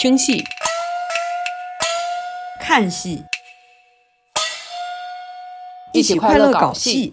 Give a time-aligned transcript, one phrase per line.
[0.00, 0.42] 听戏、
[2.58, 3.22] 看戏，
[5.92, 7.12] 一起快乐搞戏。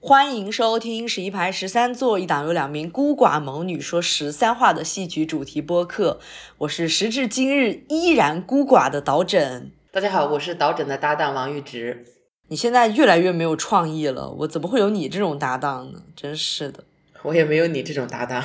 [0.00, 6.20] 欢迎收听十一排十三座一档由两名孤寡猛女说十三话的戏曲主题播客。
[6.56, 9.70] 我是时至今日依然孤寡的导诊。
[9.92, 12.06] 大家好，我是导诊的搭档王玉直。
[12.48, 16.00] 你现在越来越没有创意了，我怎么会有你这种搭档呢？
[16.16, 16.84] 真是的，
[17.24, 18.42] 我也没有你这种搭档。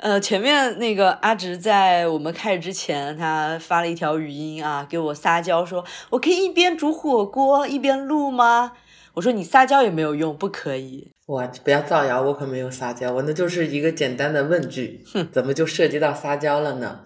[0.00, 8.72] 呃，前面那个阿直在我们开始之前，他发了一条语音啊，给我撒娇说：“我可以一边煮火锅一边录吗？”
[9.14, 15.04] 我说：“你撒娇也没有用，不可以。”我不要造谣，我可没有撒娇，我那就是一个简单的问句。
[15.12, 17.00] 哼，怎么就涉及到撒娇了呢？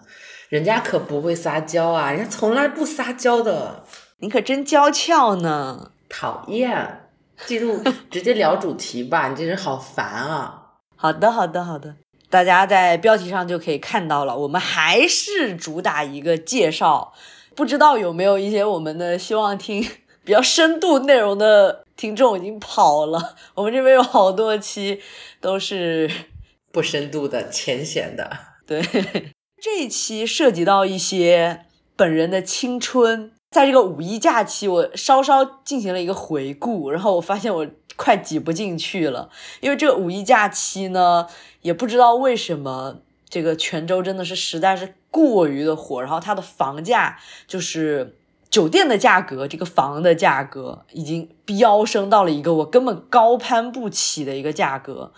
[0.47, 3.83] 人家可不会撒娇啊，人家从来不撒娇的。
[4.19, 5.91] 你可真娇俏呢。
[6.07, 7.09] 讨厌，
[7.45, 10.61] 记住直接聊主题吧，你这人好烦啊。
[10.95, 11.95] 好的，好的，好的。
[12.35, 17.13] 大家在标题上就可以看到了，我们还是主打一个介绍。
[17.55, 19.81] 不知道有没有一些我们的希望听
[20.25, 23.37] 比较深度内容的听众已经跑了？
[23.53, 24.99] 我们这边有好多期
[25.39, 26.11] 都是
[26.73, 28.29] 不深度的、浅显的。
[28.67, 28.81] 对，
[29.63, 31.61] 这一期涉及到一些
[31.95, 37.65] 本人的青春，在这个五一假期，我稍稍进行了一个回顾，然后我发现我。
[37.95, 39.29] 快挤不进去了，
[39.61, 41.27] 因为这个五一假期呢，
[41.61, 42.97] 也不知道为什么
[43.29, 48.17] 这个泉州真的是实在是过于的火，然后它的房价就是
[48.49, 55.13] 酒店的价格，这个房的价格已经飙升到了一个我根本高攀不起的一个价格，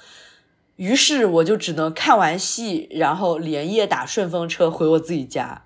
[0.76, 5.64] 于是我就只能看完戏，然后连夜打顺风车回我自己家，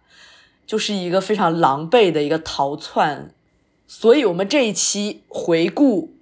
[0.66, 3.34] 就是一个非常狼狈的一个逃窜，
[3.86, 6.14] 所以我们这一期回顾。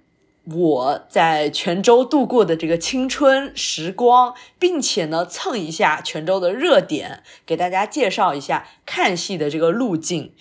[0.54, 10.32] 我在泉州度过的这个青春时光，并且呢蹭一下泉州的热点，给大家介绍一下看戏的这个路径。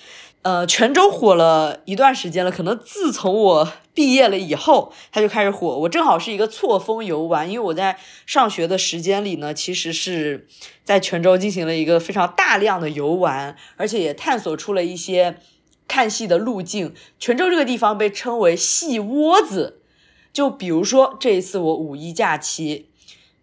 [0.42, 5.78] 呃，泉州火了一段时间了，可能自从我毕业了以后，它就开始火。
[5.80, 10.48] 我正好是一个错峰游玩，因为我在上学的时间里呢，其实是
[10.84, 15.36] 在泉州进行了一个非常大量的游玩，而且也探索出了一些
[15.90, 16.94] 看戏的路径。
[17.20, 19.79] 泉州这个地方被称为戏窝子。
[20.32, 22.90] 就比如说这一次我五一假期，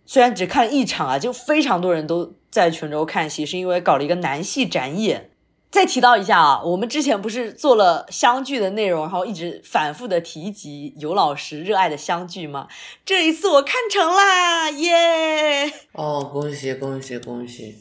[0.04, 5.30] 虽然只看了一场啊，就非常多人都在泉州看戏，是因为搞了一个南戏展演。
[5.68, 12.68] 再提到一下啊，我们之前不是做了相聚的内容，然后一直反复的提及尤老师热爱的相聚吗？
[13.04, 15.70] 这一次我看成啦，耶！
[15.92, 17.74] 哦，恭喜恭喜恭喜！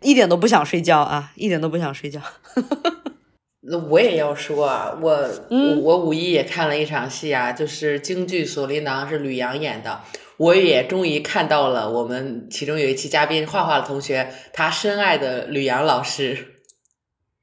[0.00, 2.20] 一点都不想睡觉啊，一点都不想睡觉。
[3.64, 5.10] 那我也要说啊，我
[5.50, 10.00] 我我五一也看了一场戏啊，就是京剧《锁麟囊》是吕阳演的，
[10.36, 16.60] 我也终于看到了我们其中有一期嘉宾画画的同学，他深爱的吕阳老师。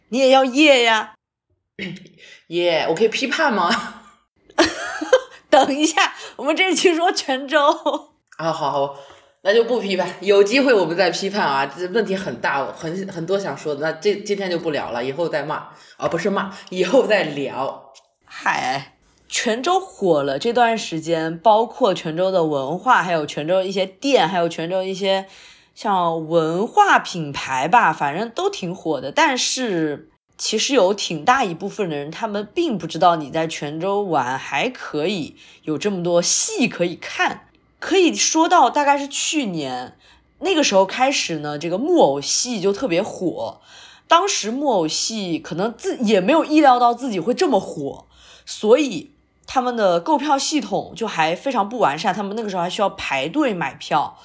[0.10, 1.16] 你也要耶呀？
[2.48, 3.70] 耶，我可以批判吗？
[5.50, 7.60] 等一下，我们这期说泉州。
[8.38, 9.00] 啊，好好。
[9.50, 11.66] 那就不批判，有机会我们再批判啊！
[11.66, 13.82] 这问题很大，很很多想说的。
[13.82, 17.92] 那这今天就不聊了，以后再骂啊，不是骂，以后再聊。
[18.26, 18.94] 嗨，
[19.28, 25.26] 泉州火了这段时间，包括泉州的文化，还有泉州一些店，还有泉州一些
[25.74, 29.12] 像文化品牌吧，反正都挺火的。
[29.12, 37.48] 但是其实有挺大一部分的人，他们并不知道你在泉州玩还可以有这么多戏可以看。
[37.80, 39.98] 可以说到大概是去年
[40.40, 43.62] 那个时候开始呢，这个木偶戏就特别火。
[44.08, 48.08] 当时木偶戏可能自也没有意料到自己会这么火，
[48.46, 49.12] 所以
[49.46, 52.14] 他们的购票系统就还非常不完善。
[52.14, 54.18] 他们那个时候还需要排队买票。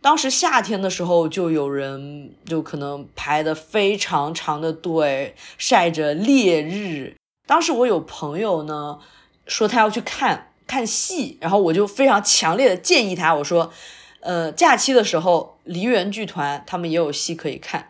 [0.00, 7.16] 当时夏天的时候，就有人就可能排的非常长的队，晒着烈日。
[7.46, 8.98] 当时我有朋友呢，
[9.46, 10.52] 说他要去看。
[10.66, 13.72] 看戏，然后我就非常强烈的建议他，我说，
[14.20, 17.88] 呃，假期的时候，梨园剧团他们也有戏可以看，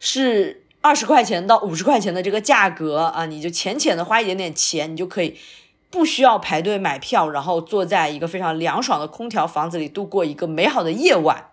[0.00, 5.38] 是二十块钱到五十块钱的这个价格啊，你就浅浅的花一点点钱，你就可以
[5.90, 11.50] 不需要排队买票，然后坐在一个非常凉爽的空调房子里度过一个美好的夜晚。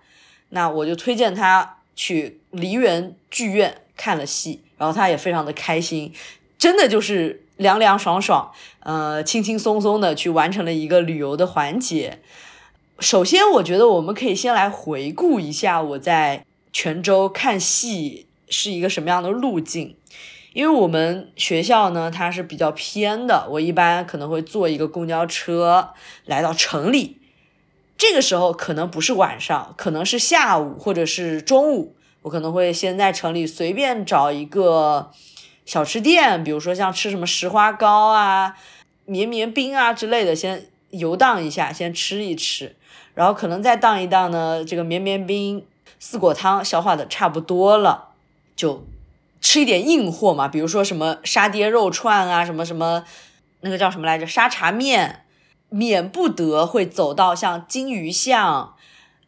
[0.50, 6.12] 那我就推荐他去梨园剧院看了戏，然后他也非常的开心，
[6.58, 7.44] 真的就是。
[7.58, 12.20] 凉凉爽爽，呃，轻轻松松的去完成了一个旅游的环节。
[13.00, 19.96] 首先，我觉得我们可以先来回顾一下我在泉州看戏是一个什么样的路径。
[20.54, 25.90] 因为我们学校呢，它是比较偏的，我一般可能会坐一个公交车
[26.24, 27.18] 来到城里。
[27.98, 35.12] 这个时候可能不是晚上，可能是下午或者是中午，我可能会先在城里随便找一个
[35.66, 38.56] 小吃店，比如说像吃什么石花糕啊、
[39.06, 42.76] 绵绵冰啊之类的，先游荡一下，先吃一吃，
[43.14, 45.66] 然后可能再荡一荡呢，这个绵绵冰、
[46.00, 48.10] 四果汤消化的差不多了，
[48.56, 48.86] 就
[49.42, 53.04] 吃一点硬货嘛，比如说什么沙爹肉串啊，什么什么
[53.62, 55.22] 那个叫什么来着，沙茶面。
[55.70, 58.76] 免不得会走到像金鱼巷、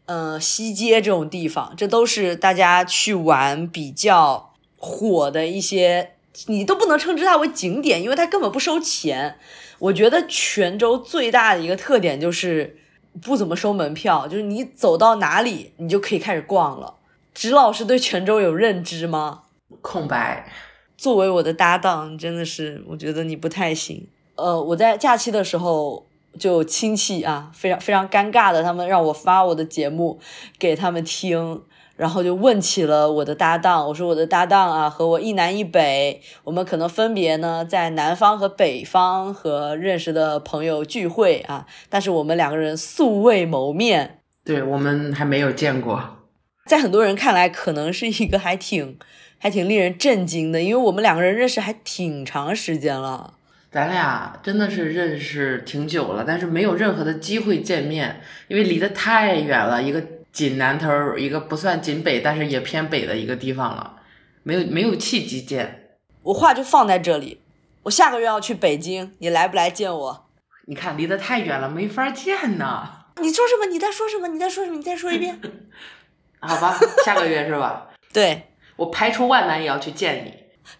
[0.05, 6.11] 呃西街这种地方，这都是大家去玩比较火的一些，
[6.45, 9.37] 你都不能称之它为景点，因为它根本不收钱。
[9.79, 12.77] 我觉得泉州最大的一个特点就是
[13.21, 16.95] 不怎么收门票，就是你走到哪里你就可以开始逛了。
[17.33, 19.41] 直老师对泉州有认知吗？
[19.81, 20.49] 空白。
[20.95, 24.07] 作为我的搭档，真的是我觉得你不太行。
[24.35, 26.05] 呃，我在假期的时候。
[26.37, 30.19] 就亲戚啊，非常非常尴尬的，他们让我发我的节目
[30.59, 31.63] 给他们听，
[31.97, 33.85] 然后就问起了我的搭档。
[33.87, 46.19] 我说我的搭档啊，和我一南一北，我们可能分别呢在南方和北方和认识的朋友聚会啊，但是我们两个人素未谋面，对我们还没有见过，
[46.65, 48.97] 在很多人看来，可能是一个还挺
[49.39, 53.33] 还挺令人震惊的，因为我们两个人认识还挺长时间了。
[53.69, 60.01] 咱俩真的是认识挺久了，但是没有任何的机会见面，因为离得太远了，一个
[60.37, 63.95] 紧南头，一个不算锦北，但是也偏北的一个地方了，
[64.43, 65.97] 没有没有契机见。
[66.21, 67.41] 我话就放在这里，
[67.81, 70.29] 我下个月要去北京，你来不来见我？
[70.67, 72.87] 你看离得太远了，没法见呢。
[73.19, 73.65] 你说什么？
[73.65, 74.27] 你在说什么？
[74.27, 74.77] 你在说什么？
[74.77, 75.41] 你再说一遍。
[76.39, 77.87] 好吧，下个月是吧？
[78.13, 80.31] 对，我排除万难也要去见你。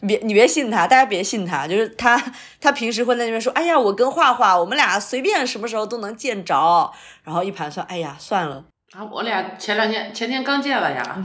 [0.02, 2.24] 你别你别信他，大家别信他，就是他
[2.62, 6.94] 他平时会在那边说，哎呀，我跟画画，我们俩随便什么时候都能见着，
[7.24, 11.22] 然后一盘算，哎呀，算了啊，我俩前两天前天刚见了呀，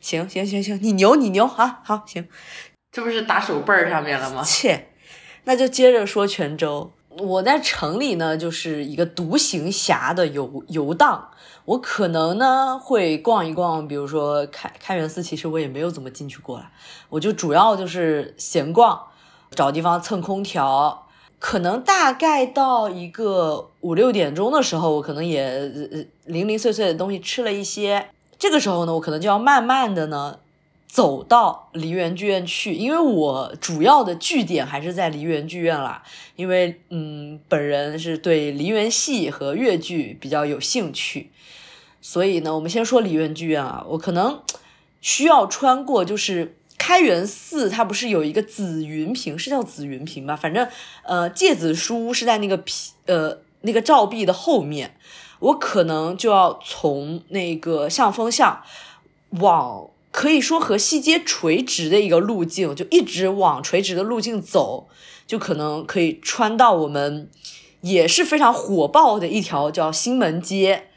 [0.00, 2.28] 行行行行，你牛你牛啊，好行，
[2.92, 4.42] 这不是打手背儿上面了吗？
[4.44, 4.88] 切，
[5.44, 11.30] 那就接着说泉州，我在城里呢，就是一个独行侠的游游荡。
[11.64, 16.70] 我可能呢会逛一逛，比如说开开元寺，其实我也没有怎么进去过了。
[17.08, 19.06] 我就主要就是闲逛，
[19.50, 21.05] 找地方蹭空调。
[21.38, 25.68] 可能大概到一个五六点钟的时候，我可能也
[26.24, 28.08] 零零碎碎的东西吃了一些。
[28.38, 30.38] 这个时候呢，我可能就要慢慢的呢
[30.86, 36.02] 走到梨园剧院去，因为我主要的据点还是在梨园剧院啦。
[36.36, 41.30] 因为嗯，本人是对梨园戏和越剧比较有兴趣。
[42.00, 44.40] 所以呢，我们先说梨园剧院啊，我可能
[45.00, 46.56] 需要穿过，就是
[46.86, 50.36] 开元寺，它不是有一个紫云屏，是叫紫云屏吧？
[50.36, 50.68] 反正
[51.02, 54.96] 呃，芥子书是在那个屏呃那个照壁的后面，
[55.40, 58.62] 我可能就要从那个向风巷
[59.30, 64.86] 往可以说和西街垂直的一个路径，就一直往垂直的路径走，
[65.26, 67.28] 就可能可以穿到我们
[67.80, 70.90] 也是非常火爆的一条叫新门街。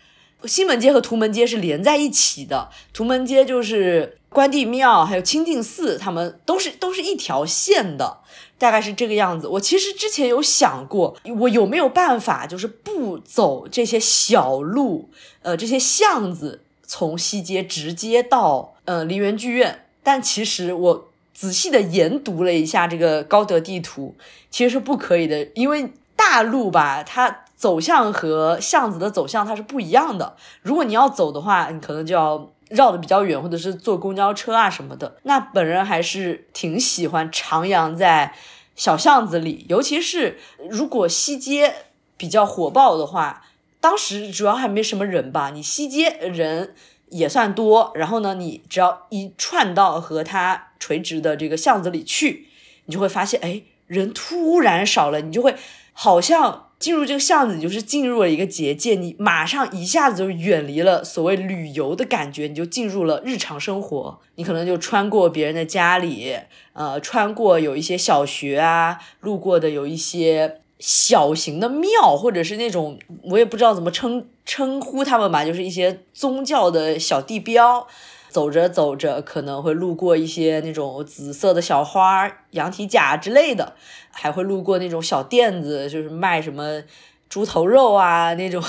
[0.46, 8.20] 西门街和图门街是连在一起的，图门街就是关帝庙，还有清净寺，他们都是都是一条线的，
[8.58, 9.48] 大概是这个样子。
[9.48, 15.10] 我其实之前有想过，我有没有办法，就是不走这些小路，
[15.42, 19.86] 呃，这些巷子，从西街直接到呃梨园剧院。
[20.02, 24.16] 但其实我仔细的研读了一下这个高德地图，
[24.50, 27.46] 其实是不可以的，因为大路吧，它。
[27.60, 30.38] 走向和巷子的走向它是不一样的。
[30.62, 35.18] 如果你要走的话，你可能就要绕的比较远，或者是坐公交车啊什么的。
[35.24, 38.34] 那本人还是挺喜欢徜徉在
[38.78, 40.40] 小巷子里，尤其是
[40.70, 41.76] 如果西街
[42.16, 43.44] 比较火爆的话，
[43.82, 46.74] 当时主要还没什么人吧，你西街人
[47.10, 52.48] 也算多，然后呢，你只要一串到和它垂直的这个巷子里去，
[52.86, 55.54] 你就会发现，哎，人突然少了，你就会
[55.92, 56.68] 好像。
[56.80, 64.20] 进入这个巷子，你就是进入了一个结界，你马上一下子就远离了所谓旅游的感觉，你就进入了日常生活。
[64.36, 66.34] 你可能就穿过别人的家里，
[66.72, 77.86] 呃，穿过有一些小学啊，路过的有一些小型的庙，或者是那种我也不知道怎么称称呼他们吧，就是一些宗教的小地标。
[78.30, 83.76] 走着走着，可能会路过一些那种紫色的小花、羊蹄甲之类的，
[84.12, 86.84] 还会路过那种小店子，就是卖什么
[87.28, 88.64] 猪头肉啊那种。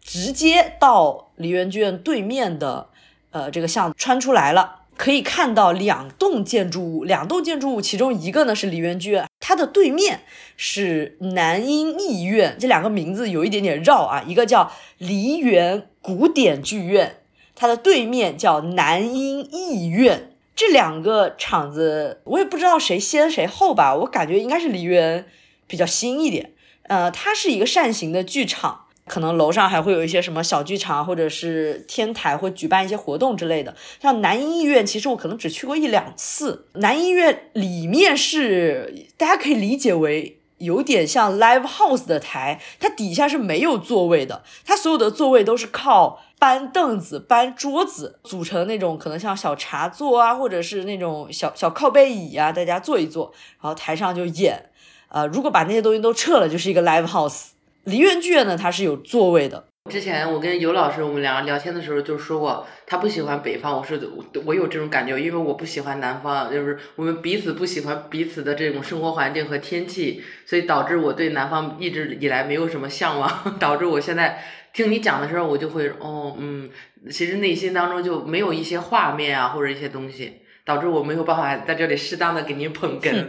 [0.00, 2.88] 直接到梨园剧院对面的，
[3.30, 10.20] 呃，这个巷子穿出来了，可以看到两栋建筑物，两栋建筑物，其中一个呢是梨园剧院，它的对面
[10.56, 17.16] 是南音艺院，这两个名字有一点点绕啊，一个叫梨园古典剧院。
[17.58, 20.32] 它的对面叫南音艺院。
[20.54, 25.26] 这两个场子我也不知道谁先谁后吧，我感觉应该是梨园
[25.66, 26.52] 比较新一点。
[26.84, 28.84] 呃，它是一个扇形的剧场。
[29.06, 33.74] 可能楼上还会有一些什么小剧场，或者是天台会举办一些活动之类的。
[34.02, 36.66] 像南音艺院，其实我可能只去过一两次。
[36.74, 54.70] 南音艺院里面是大家可以理解为有点像 live house 的台，它底下是没有座位的，它所有的座位都是靠搬凳子、搬桌子组成那种，可能像小茶座啊，或者是那种小小靠背椅啊，大家坐一坐，然后台上就演。
[55.08, 57.48] 呃，如果把那些东西都撤了，就是一个 live house。
[57.84, 59.64] 梨园剧院呢，它是有座位的。
[59.90, 63.74] 之前我跟尤老师我们俩聊天的时候就说过，他不喜欢北方。
[63.74, 63.98] 我说
[64.44, 74.44] 我有这种感觉，因为我不喜欢南方，就是我们彼此不喜欢彼此的这种生活环境和天气，所以导致我对南方一直以来没有什么向往， 导致我现在
[74.78, 76.70] 听你讲的时候，我就会哦嗯，
[77.10, 83.26] 其实内心当中就没有一些画面啊或者一些东西，导致我没有办法在这里适当的给您捧哏。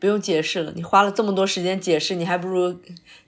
[0.00, 2.80] 不用解释了，你花了这么多时间解释，你还不如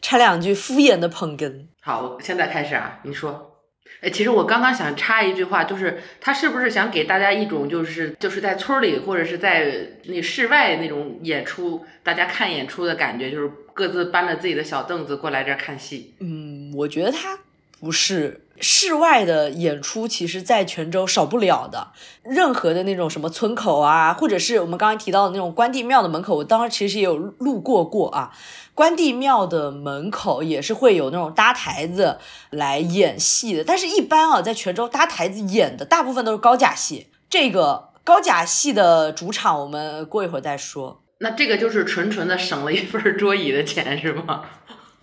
[0.03, 1.67] 插两句敷衍的捧哏。
[1.81, 3.61] 好，现在开始啊，你说，
[4.01, 9.73] 哎，其实我刚刚想插一句话，就是他是不是想给大家一种，就是就是在村里或者是在
[10.07, 16.17] 那室外那种演出，大家看演出的感觉，就是各自搬着自己的小凳子过来这儿看戏。
[16.19, 17.39] 嗯，我觉得他
[17.85, 18.41] 不是。
[18.61, 21.89] 室外的演出，其实在泉州少不了的。
[22.23, 28.31] 任何的那种什么村口啊，或者是我们刚才提到的那种关帝庙的门口，我当时其实也有路过过啊。
[28.73, 32.19] 关帝庙的门口也是会有那种搭台子
[32.51, 37.09] 来演戏的，但是一般啊，在泉州搭台子演的大部分都是高甲戏。
[37.29, 41.03] 这个高甲戏的主场，我们过一会儿再说。
[41.19, 44.43] 那这个就是纯纯的省了一份桌椅的钱，是吗？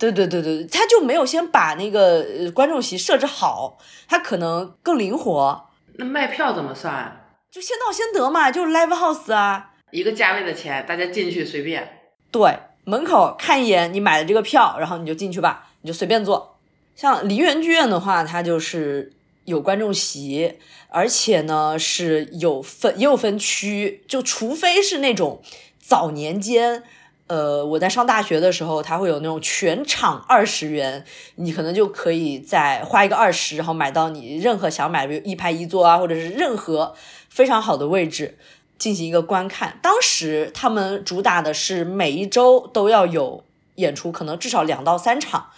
[0.09, 3.77] 对对对对，他就没有先把那个观众席设置好，
[4.07, 5.69] 他可能更灵活。
[5.97, 7.21] 那卖票怎么算？
[7.51, 11.99] 就先到先得嘛，就是 live house 啊，一个价位的钱，大家进去随便。
[12.31, 16.57] 对，门口看一眼你买的这个票，然后你就进去吧，你就随便坐。
[16.95, 19.13] 像梨园剧院的话，它就是
[19.45, 20.57] 有观众席，
[20.89, 25.43] 而且呢是有分也有分区，就除非是那种
[25.79, 26.83] 早年间。
[27.31, 36.93] 呃，我在上大学的时候，它会有那种全场二十元，你可能就可以再花一个二十，然后买到你任何想买，比如一排一座啊，或者是任何
[37.29, 38.37] 非常好的位置
[38.77, 39.79] 进行一个观看。
[39.81, 43.45] 当时他们主打的是每一周都要有
[43.75, 45.51] 演出，可能至少两到三场。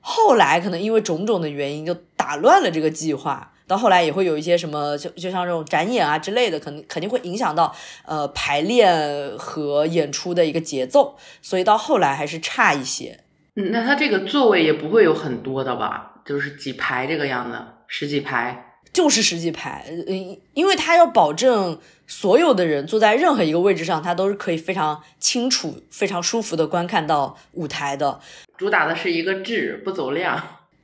[0.00, 3.52] 后来可能因为种种的原因，就打乱了这个计划。
[3.70, 7.72] 到后来也会有一些什么，就就像这种展演啊之类的，肯定肯定会影响到
[8.04, 13.20] 呃排练和演出的一个节奏，所以到后来还是差一些。
[13.54, 16.20] 嗯，那他这个座位也不会有很多的吧？
[16.26, 19.84] 就是几排这个样子，十几排，就是十几排。
[20.08, 28.18] 嗯，因为他要保证所有的人坐在任何一个位置上，他都是可以非常清楚、非常舒服的观看到舞台的。
[28.58, 30.42] 主打的是一个质，不走量。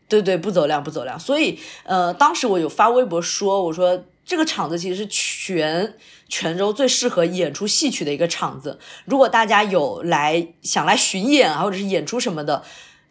[0.09, 5.95] 对对，不走量不走量，所以呃，当时我有发微博说，我说这个场子其实是全
[6.29, 8.79] 泉州最适合演出戏曲的一个场子。
[9.05, 12.63] 如果大家有来想来巡演啊，或者是演出什么的，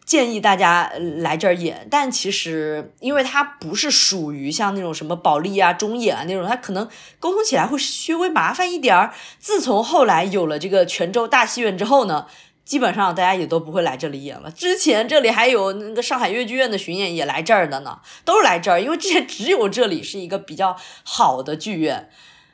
[0.06, 1.86] 建议大家来这儿演。
[1.90, 6.88] 但其实因为它不是属于像那种什么保利啊、中演啊那种，它可能
[7.20, 9.12] 沟通起来会稍微麻烦一点儿。
[9.38, 12.26] 自从后来有了这个泉州大戏院之后呢。
[12.66, 14.50] 基本上大家也都不会来这里演了。
[14.50, 22.10] 之前这里还有那个上海越剧院的巡演也来这儿的呢，都是来这儿，因为之前只有这里是一个比较好的剧院。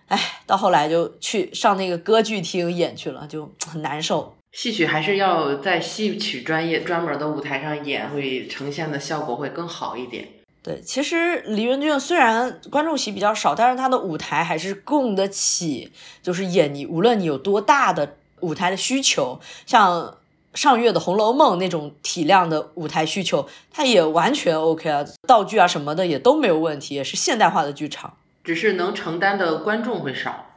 [0.09, 4.37] 哎，到后来就去上那个歌剧厅演去了，就很难受。
[4.53, 10.29] 戏曲还是要在戏曲专业专门的舞台上演，会呈现的效果会更好一点。
[10.63, 15.91] 对，其实梨园剧院虽然观众席比较少，但是它的舞台还是供得起，
[16.23, 18.17] 就是演你无论你有多大的。
[18.43, 20.19] 舞台的需求，像
[20.55, 30.51] 上月的《红楼梦》那种体量的舞台需求，它也完全 OK 啊，道具啊什么的也都没有问题，也是现代化的剧场，只是能承担的观众会少。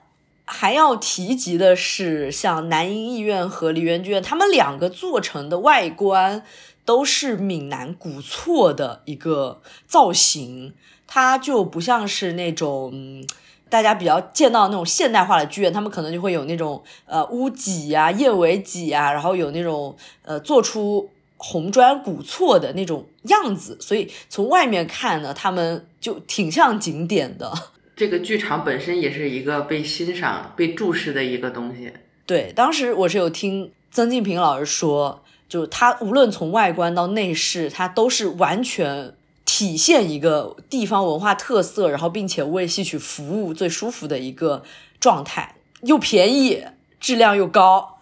[0.44, 6.44] 还要提及的是，像南音艺院和梨园剧院，他们两个做成的外观
[6.84, 10.74] 都是闽南古厝的一个造型，
[11.08, 13.26] 它就不像是那种。
[13.70, 27.52] 大家比较见到那种现代化的剧院，他们可能就会有那种呃屋脊啊、燕尾脊啊，然后有那种呃做出红砖古厝的那种样子，所以从外面看呢，他们就挺像景点的。
[27.96, 31.92] 这个剧场本身也是一个被欣赏、被注视的一个东西。
[32.26, 39.14] 对，当时我是有听曾静平老师说，就是他无论从外观到内饰，他都是完全。
[39.46, 44.64] 体现一个地方文化特色，然后并且为戏曲服务最舒服的一个
[45.00, 46.66] 状态，又便宜，
[47.00, 48.00] 质量又高，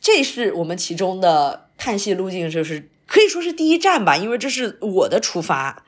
[0.00, 5.84] 这是我们其中的看戏路径，就是可以说是第一站吧，因为这是我的出发。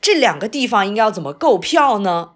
[0.00, 2.32] 这两个地方应该要怎么购票呢？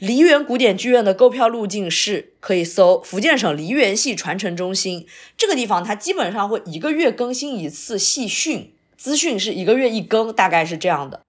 [0.00, 5.06] 梨园古典剧院的购票路径是可以搜福建省梨园戏传承中心
[5.36, 11.20] 这个地方，它基本上会一个月更新一次戏讯资讯，是一个月一更，大概是这样的。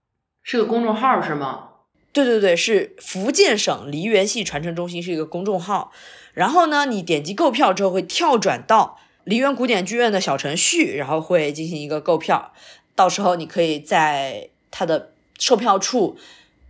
[0.45, 1.69] 是个公众号是吗？
[2.13, 5.91] 对对对，是福建省梨园戏传承中心是一个公众号。
[6.35, 12.53] 然后呢，你点击购票之后会跳转到梨园古典剧院的小程序，然后会进行一个购票。
[12.93, 16.15] 到时候你可以在它的售票处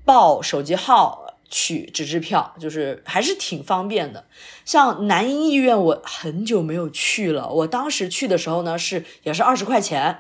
[0.06, 1.24] 报手机号。
[1.48, 4.26] 取纸质票就是还是挺方便的，
[4.66, 10.20] 像南音艺院我很久没有去了，我当时去的时候呢是也是二十块钱，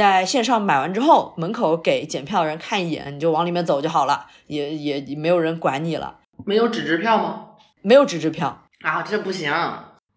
[0.00, 6.16] 在线上买完之后，门口给检票的人看一眼，你就往里面走就好了，也也没有人管你了。
[6.44, 7.46] 没有纸质票吗？
[7.82, 9.52] 没有纸质票啊，这不行，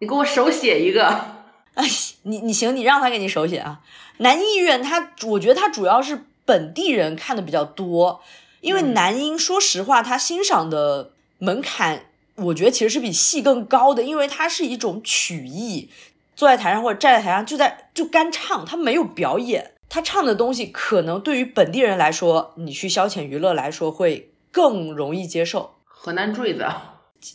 [0.00, 1.06] 你给我手写一个。
[1.74, 1.84] 哎，
[2.22, 3.80] 你你行，你让他给你手写啊。
[4.18, 8.22] 南音艺院他，我觉得他主要是本地人看的比较多。
[8.60, 15.90] 因为男音，说实话，他欣赏的门槛，我觉得其实是比戏更高的，因为它是一种曲艺，
[16.34, 25.76] 坐在台上或者站在台上就在就干唱，他没有表演，他唱的东西可能对于本地人来说，你去消遣娱乐来说会更容易接受。
[25.84, 26.66] 河南坠子、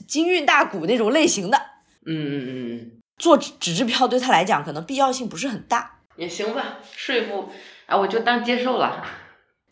[0.05, 1.57] 京韵大鼓那种类型的，
[2.05, 7.47] 嗯嗯嗯嗯，做纸纸质票对他来讲可能必要性不是很大，也行吧，说服
[7.85, 9.05] 啊，我就当接受了。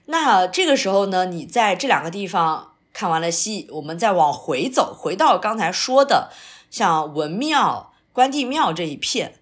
[0.05, 6.29] 那这个时候呢，你在这两个地方看完了戏，我们再往回走，回到刚才说的
[6.71, 9.36] 像文庙、关帝庙这一片。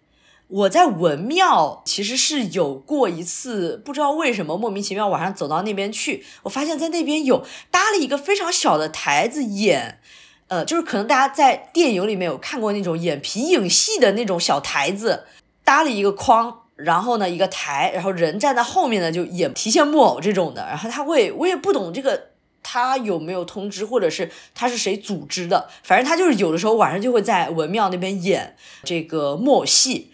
[0.47, 9.99] 我在文庙其实是有过一次，不知道为什么莫名其妙晚上走到那边去，我发现在那边有搭了一个非常小的台子演，
[10.47, 15.25] 呃，就是可能大家在电影里面有看过那种演皮影戏的那种小台子，
[15.63, 16.61] 搭了一个框。
[16.75, 20.61] 然后呢，一个台，然后人站在后面呢，就演提线木偶这种的。
[20.67, 22.31] 然后他会，我也不懂这个，
[22.61, 25.69] 他有没有通知，或者是他是谁组织的？
[25.83, 30.11] 反正他就是有的时候晚上就会在文庙那边演这个木偶戏。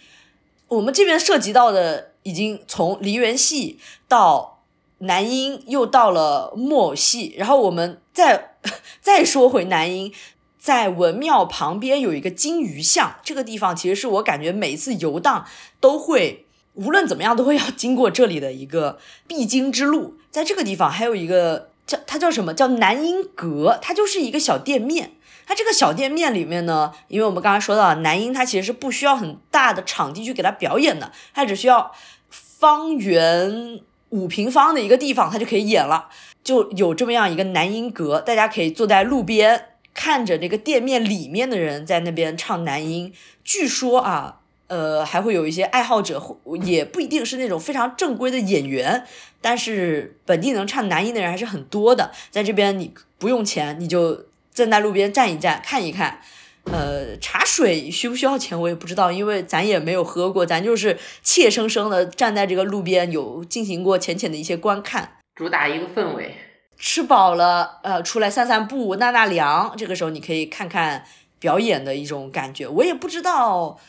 [0.72, 4.64] 我们这边涉及到的已经从梨园戏到
[5.00, 7.34] 南音，又到了木偶戏。
[7.38, 8.56] 然后我们再
[9.02, 10.14] 再说回南音。
[10.58, 15.46] 在文庙旁边有一个金鱼巷，这个地方其实是我感觉每一次游荡
[15.80, 20.14] 都会，无论怎么样都会要经过这里的一个必经之路。
[20.30, 25.14] 在这个地方还有一个叫它叫什么叫南音阁，它就是一个小店面。
[25.46, 31.92] 它这个小店面里面呢，因为我们刚才说到南音，它其实是不需要很大的场地去给它表演的，它只需要
[32.30, 36.10] 方圆五平方的一个地方，它就可以演了。
[36.44, 39.68] 就有这么样一个南音阁，大家可以坐在路边。
[39.94, 43.12] 看着那个店面里面的人在那边唱男音，
[43.44, 49.06] 据说啊，呃，还会有一些爱好者，也不一定是那种非常正规的演员，
[49.42, 52.10] 但是本地能唱男音的人还是很多的。
[52.30, 56.20] 在这边你不用钱，你就站在路边站一站，看一看。
[56.66, 66.36] 呃，茶水需不需要钱我也不知道，因为咱也没有喝过，咱就是怯生生的站在这个路边，有进行过浅浅的一些观看，主打一个氛围。
[66.78, 69.74] 吃饱了，呃，出来散散步、纳纳凉。
[69.76, 71.04] 这个时候你可以看看
[71.40, 72.68] 表演的一种感觉。
[72.68, 73.80] 我也不知道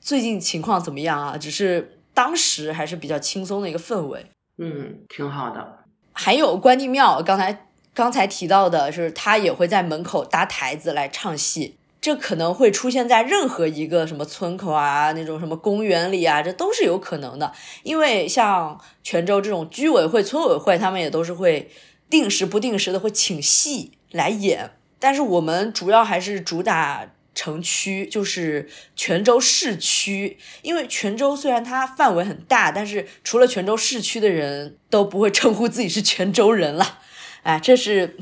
[0.00, 4.26] 最近情况怎么样啊，只是当时还是比较轻松的一个氛围。
[4.56, 5.84] 嗯，挺好的。
[6.12, 11.76] 还有关帝庙，刚才刚才提到的是，他也会在门口搭台子来唱戏。
[12.00, 17.52] 这可能会出现在任何一个什么村口啊，那种什么公园里啊，这都是有可能的。
[17.82, 21.70] 因为像泉州这种居委会、村委会，他们也都是会。
[22.10, 30.36] 定时不定时的会请戏来演，但是我们主要还是主打城区，就是泉州市区。
[30.60, 36.98] 因为泉州虽然它范围很大，但是除了泉州市区的人都不会称呼自己是泉州人了，
[37.42, 38.16] 哎，这是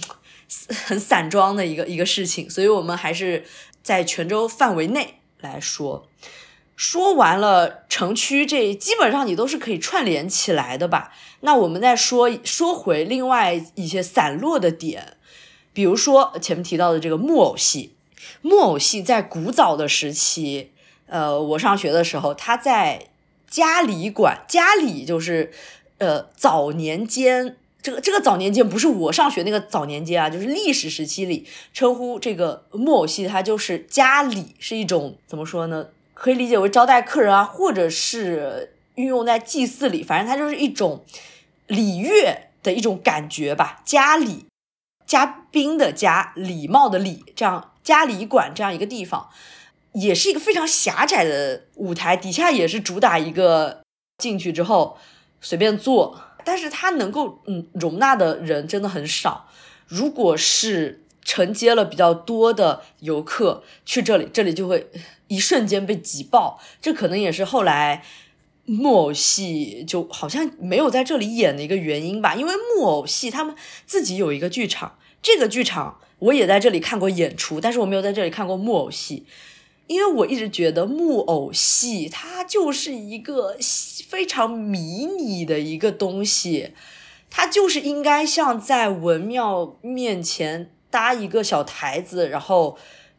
[0.86, 2.48] 很散装的一个一个事情。
[2.48, 3.44] 所以我们还是
[3.82, 6.06] 在泉州范围内来说。
[6.76, 11.12] 说完了城区，这基本上你都是可以串联起来的吧？
[11.40, 15.18] 那我们再说说回另外一些散落的点，
[15.74, 17.94] 比如说前面提到的这个木偶戏。
[18.40, 20.72] 木偶戏在古早的时期，
[21.06, 23.08] 呃，我上学的时候，它在
[23.46, 25.52] 家里馆，家里就是
[25.98, 35.86] 呃早年间，这个这个早年间不是我上学那个早年间啊，就是历史时期里称呼这个木偶戏，它就是家里是一种怎么说呢？
[36.14, 41.04] 可以理解为招待客人啊，或者是运用在祭祀里，反正它就是一种
[41.66, 43.80] 礼乐的一种感觉吧。
[43.86, 44.44] 家里，
[45.06, 49.30] 嘉宾的家，礼貌的礼，这样家里馆这样一个地方，
[49.92, 53.80] 也是一个非常狭窄的舞台，底下也是主打一个
[54.18, 54.98] 进去之后
[55.40, 59.48] 随便坐，但是它能够嗯容纳的人真的很少。
[59.86, 64.88] 如果是承接了比较多的游客去这里，这里就会
[65.28, 66.60] 一瞬间被挤爆。
[66.80, 68.04] 这可能也是后来
[68.64, 72.34] 木偶戏就好像没有在这里演的一个原因吧。
[72.34, 73.54] 因为木偶戏他们
[73.86, 79.26] 自己有一个剧场，这个剧场我也在这里看过演出，但是我没有在这里看过木偶戏。
[79.90, 83.56] 因为我一直觉得木偶戏它就是一个
[84.08, 86.74] 非常迷你的一个东西，
[87.28, 90.70] 它就是应该像在文庙面前。
[90.92, 92.76] 搭一个小台子，然后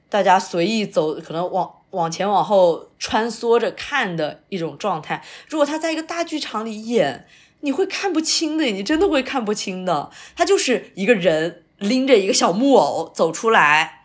[0.09, 5.23] 大家随意走，可能往往前往后穿梭着看的一种状态。
[5.47, 7.25] 如果他在一个大剧场里演，
[7.61, 10.11] 你会看不清的，你真的会看不清的。
[10.35, 14.00] 他就是一个人拎着一个小木偶走出来，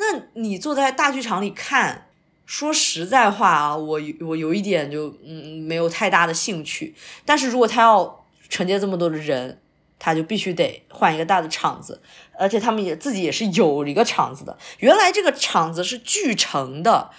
[0.00, 2.06] 那你坐在大剧场里看，
[2.46, 6.94] 说实在话啊，我我有一点就嗯没有太大的兴趣。
[7.24, 9.60] 但是如果他要承接这么多的人，
[9.98, 12.00] 他就必须得换一个大的场子，
[12.38, 14.56] 而且他们也自己也是有一个场子的。
[14.78, 17.10] 原来这个场子是巨城的，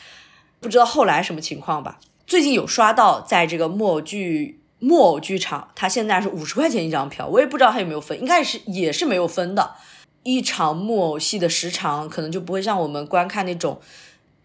[0.62, 2.00] 不知道后来什么情况吧。
[2.26, 9.76] 最近有刷到，在这个木偶剧木偶剧场，它现在是五十块钱一张票，我也不知道它有没有分，应该是也是没有分的。
[10.24, 13.80] 一场木偶戏的时长可能就不会像我们观看那种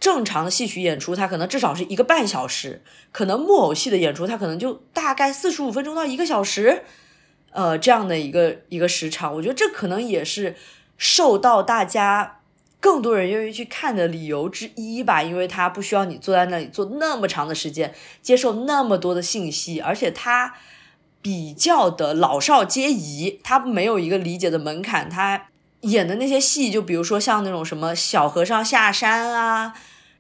[0.01, 2.83] 正常的戏曲演出，它可能至少是一个半小时，
[3.13, 6.85] 可能木偶戏的演出它可能就大概四十五分钟到一个小时。
[7.53, 10.57] 呃，这样的一个一个时长，我觉得这可能也是
[10.99, 12.41] 受到大家
[12.81, 20.57] 更多人愿意去看的理由之一吧，因为它不需要你坐在那里坐那么长的时间，接受那么多的信息，而且它
[21.23, 25.09] 比较的老少皆宜，它没有一个理解的门槛。
[25.09, 25.47] 它
[25.85, 29.75] 演的那些戏，就比如说像那种什么小和尚下山啊、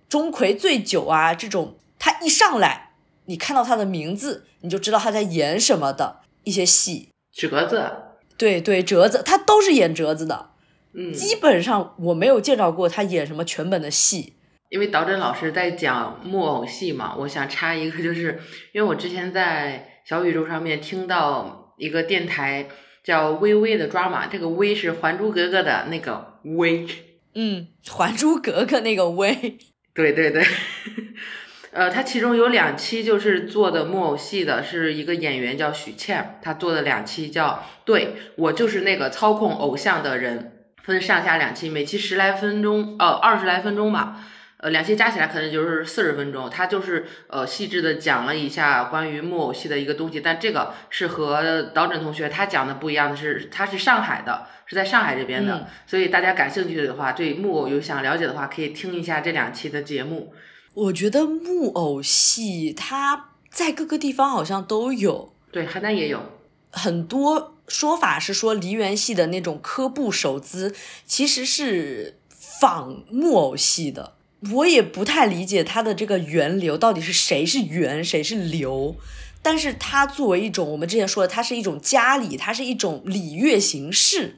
[0.09, 2.93] 钟馗醉酒啊这种，他一上来，
[3.27, 7.09] 你看到他的名字，你就知道他在演什么的一些戏。
[7.33, 7.91] 折子，
[8.37, 10.51] 对对，折子，他都是演折子的，
[10.95, 14.35] 嗯，基本上我没有见到过他演什么全本的戏。
[14.71, 18.41] 因为导诊老师在讲木偶戏嘛，我想插一个，就是
[18.73, 22.67] 因为我之前在小宇宙上面听到一个电台
[23.05, 26.87] 叫微微的抓马，这个微是《还珠格格》的那个微，
[27.35, 29.59] 嗯，《还珠格格》那个微，
[29.93, 30.43] 对对对。
[31.71, 44.25] 呃，他其中有两期就是做的木偶戏的，是一个演员叫许倩，他做的两期叫对我就是那个操控偶像的人，分上下两期，每期十来分钟，呃，二十来分钟吧，
[44.65, 46.49] 呃，两期加起来可能就是四十分钟。
[46.49, 60.33] 他就是呃细致的讲了一下关于木偶戏的一个东西，但这个是和导诊同学他讲的不一样的是，他是上海的，是在上海这边的，所以大家感兴趣的话，对木偶有想了解的话，可以听一下这两期的节目。
[60.73, 66.23] 我觉得木偶戏它在各个地方好像都有，对，邯郸也有
[66.71, 70.75] 很多说法是说梨园戏的那种科布手姿
[71.05, 74.14] 其实是仿木偶戏的，
[74.53, 78.97] 我也不太理解它的这个源流到底是谁是源谁是流，
[79.43, 84.37] 但是它作为一种我们之前说的，它是一种家礼，它是一种礼乐形式，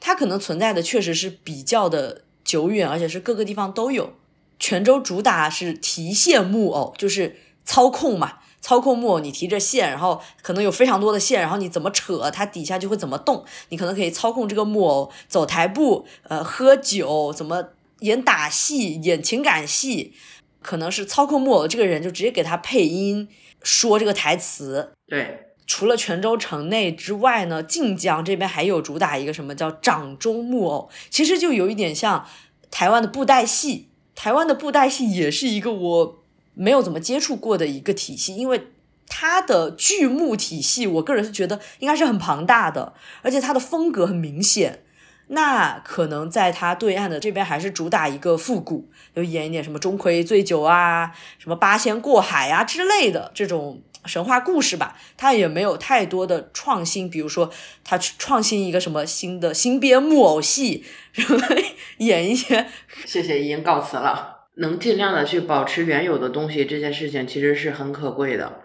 [0.00, 4.14] 它可能存在的确实是比较的久远，而且是各个地方都有。
[4.58, 13.44] 泉州主打是提线木偶，就是操控嘛，操控木偶，你提着线，然后可能有非常多的线，然后你怎么扯，它底下就会怎么动。
[13.70, 17.70] 你可能可以操控这个木偶走台步，呃，喝酒，怎么
[18.02, 20.12] 演打戏，演情感戏，
[20.60, 23.28] 可能是操控木偶这个人就直接给他配音，
[23.62, 24.92] 说这个台词。
[25.06, 32.26] 对，除了泉州城内之外呢，晋江这边还有主打一个什么叫掌中木偶，其实就有一点像
[32.70, 33.88] 台湾的布袋戏。
[34.14, 36.22] 台湾的布袋戏也是一个我
[36.54, 38.68] 没有怎么接触过的一个体系，因为
[39.08, 44.84] 它的剧目体系，我个人是觉得应该是很庞大的，而且它的风格很明显。
[45.28, 54.96] 那可能在它对岸的这边还是主打一个复古，就演一点什么钟馗醉酒啊，什么八仙过海啊之类的这种神话故事吧。
[55.16, 57.50] 它也没有太多的创新，比如说
[57.82, 60.84] 它创新一个什么新的新编木偶戏。
[61.12, 61.46] 什么
[61.98, 62.66] 演一些，
[63.04, 64.46] 谢谢，已经告辞了。
[64.56, 68.60] 能尽量的去保持原有的东西，这件事情其实是很可贵的。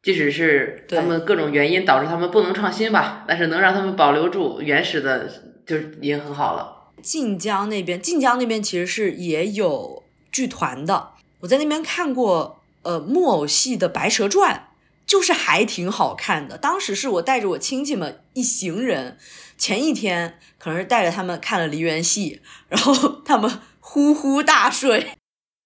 [0.00, 5.28] 即使是他们各种原因导致他们不能创新吧，但是能让他们保留住原始的，
[5.68, 6.90] 就已经很好了。
[7.02, 10.02] 晋江那边，晋江那边其实是也有
[10.32, 11.10] 剧团的。
[11.40, 14.68] 我在那边看过，呃，木偶戏的《白蛇传》，
[15.06, 16.56] 就是还挺好看的。
[16.56, 19.18] 当时是我带着我亲戚们一行人，
[19.58, 25.12] 前一天可能是带着他们看了梨园戏，然后他们呼呼大睡。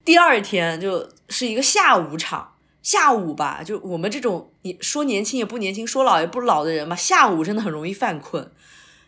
[0.05, 8.51] 第二天就是一个下午场，下午吧，就我们这种你说年轻也不年轻，说老也不老的人嘛，下午真的很容易犯困。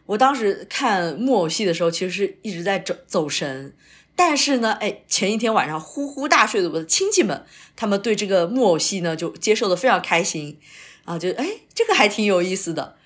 [0.07, 3.75] 我当时看木偶戏的时候，其实是一直在走走神。
[4.17, 10.59] 但是呢，哎，前一天晚上呼呼大睡的我的亲戚们，他们对这个木偶戏呢就接受的非常开心，
[11.05, 12.97] 啊，就哎，这个还挺有意思的。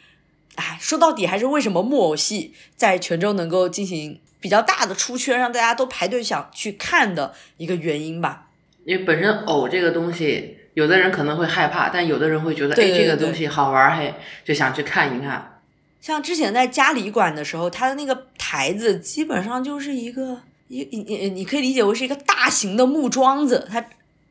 [0.57, 8.49] 哎，说到底还是为什么木偶戏在泉州能够进行比较大的出圈，让大家都排队想去看的一个原因吧。
[8.85, 14.13] 因为本身偶这个东西，有的人可能会害怕，但有的人会觉得，哎，这个东西好玩，嘿，
[14.45, 15.58] 就想去看一看。
[16.01, 20.41] 像之前在家里馆的时候，它的那个台子基本上就是一个。
[20.71, 23.83] 一你你你可以理解为是一个大型的木桩子，他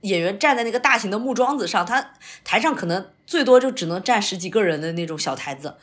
[0.01, 2.11] 演员站在那个大型的木桩子上，他
[2.43, 5.73] 台上可能最多就只能站十几个人的那种小台子，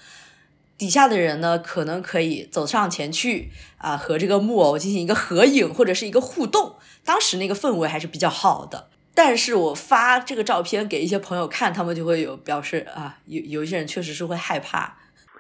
[0.79, 8.87] 底下的人呢可能可以走上前去啊，和这个木偶进行一个合影或者是一个互动，当时那个氛围还是比较好的。
[9.13, 14.97] 但是我发这个照片给一些朋友看，他们就会有表示啊，有有一些人确实是会害怕，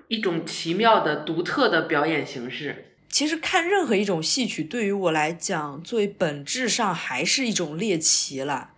[0.09, 2.93] 一种奇妙的独特的表演形式。
[3.09, 8.71] 其实看任何一种戏曲，对于我来讲，最本质上还是一种猎奇了。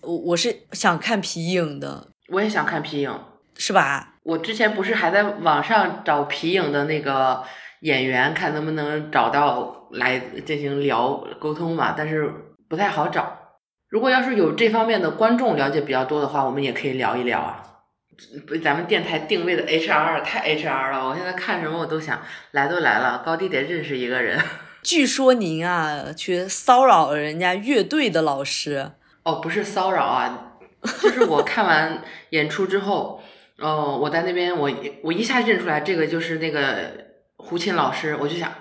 [0.00, 3.20] 我我是想看皮影的，我也想看皮影，
[3.56, 4.14] 是吧？
[4.24, 7.44] 我之前不是还在网上找皮影的那个
[7.80, 11.94] 演员，看能不能找到来进行聊沟通嘛？
[11.96, 12.32] 但是
[12.68, 13.38] 不太好找。
[13.88, 17.62] 如果要是有这方面的观众了解比较多的话，我们也可以聊一聊啊。
[18.46, 21.08] 不，咱们电台定位的 HR 太 HR 了。
[21.08, 22.22] 我现在看什么我都想
[22.52, 24.40] 来都来了，高低得认识一个人。
[24.82, 28.92] 据说您啊，去骚扰人家乐队的老师。
[29.22, 30.52] 哦，不是骚扰啊，
[31.00, 33.22] 就是我看完演出之后，
[33.58, 34.70] 哦，我在那边，我
[35.02, 36.62] 我一下认出来这个就是那个
[37.38, 38.52] 胡琴老师，我就想，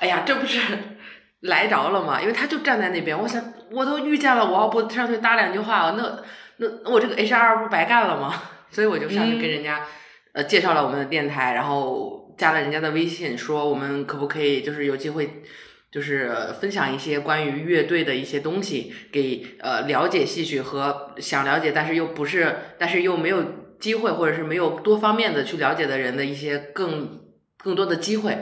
[0.00, 0.60] 哎呀，这不是
[1.42, 2.20] 来着了吗？
[2.20, 6.22] 因为他就站在那边，我想我都遇见了，我要不上去搭两句话，那
[6.56, 8.42] 那我这个 HR 不白干了吗？
[8.72, 9.86] 所以我就上去跟人家，
[10.32, 15.42] 呃，介绍了我们的电台，然后加了人家的微信，说我们可不可以就是有机会，
[15.90, 23.44] 就是分享一些关于乐队的一些东西，给呃了解戏曲和想了解但是又不是，但是又没有
[23.78, 27.20] 机会或者是没有多方面的去了解的人的一些更
[27.62, 28.38] 更多的机会。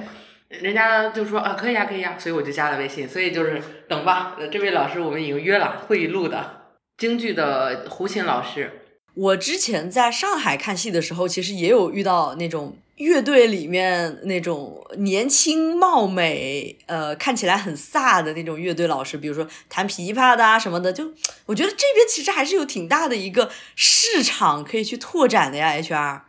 [0.48, 3.08] 人家就说啊，可以呀，可以呀，所以我就加了微信。
[3.08, 8.79] 所以就是等吧，这位老师我们已经约了会议录的京剧的胡琴老师。
[9.14, 20.92] 我之前在上海看戏的时候，其实也有遇到那种乐队里面那种年轻貌美，呃，看起来很飒的那种乐队老师，比如说弹琵琶的啊什么的。
[20.92, 21.12] 就
[21.46, 26.20] 我觉得这边其实还是有挺大的一个市场可以去拓展的呀，HR，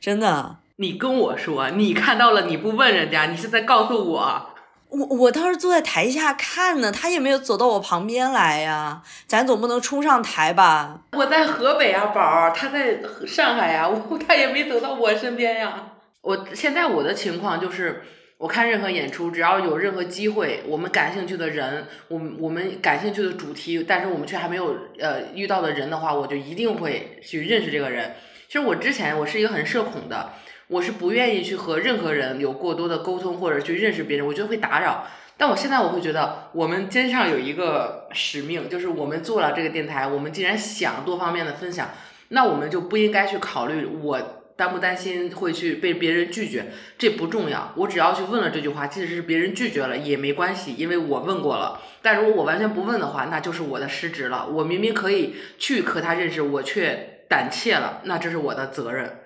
[0.00, 0.58] 真的。
[0.76, 4.50] 你跟我说你看到了，你不问人家，你是在告诉我。
[4.90, 9.02] 我我倒是坐在台下看呢，他也没有走到我旁边来呀。
[9.26, 11.00] 咱总不能冲上台吧？
[11.12, 15.92] 我在河北啊，宝儿，他在上海呀， 我他也没走到我身边呀。
[16.22, 18.02] 我现在我的情况就是，
[18.38, 28.14] 我看任何演出，只要有任何机会，我们感兴趣的人，我们我们感兴趣的主题，但是我们却还没有呃遇到的人的话，我就一定会去认识这个人。
[28.46, 30.32] 其实我之前我是一个很社恐的。
[30.68, 35.06] 我是不愿意去和任何人有过多的沟通，或者去认识别人，我觉得会打扰。
[35.36, 41.90] 但我现在我会觉得，我们肩上有一个使命，就是我们做了这个电台，我们既然想多方面的分享，
[42.28, 46.66] 那我们就不应该去考虑我担不担心会去被别人拒绝，
[46.98, 47.72] 这不重要。
[47.76, 51.80] 我只要去问了这句话，即使是别人拒绝了也没关系，因为我问过了。
[52.02, 54.48] 但如果我完全不问的话，那就是我的失职了。
[54.48, 59.17] 我明明可以去和他认识，我却胆怯了，那这是我的责任。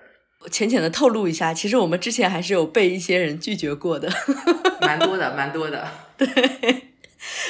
[0.51, 4.09] 浅浅的透露一下，其实我们之前还是有被一些人拒绝过的，
[4.81, 5.87] 蛮多的，蛮多的。
[6.17, 6.27] 对，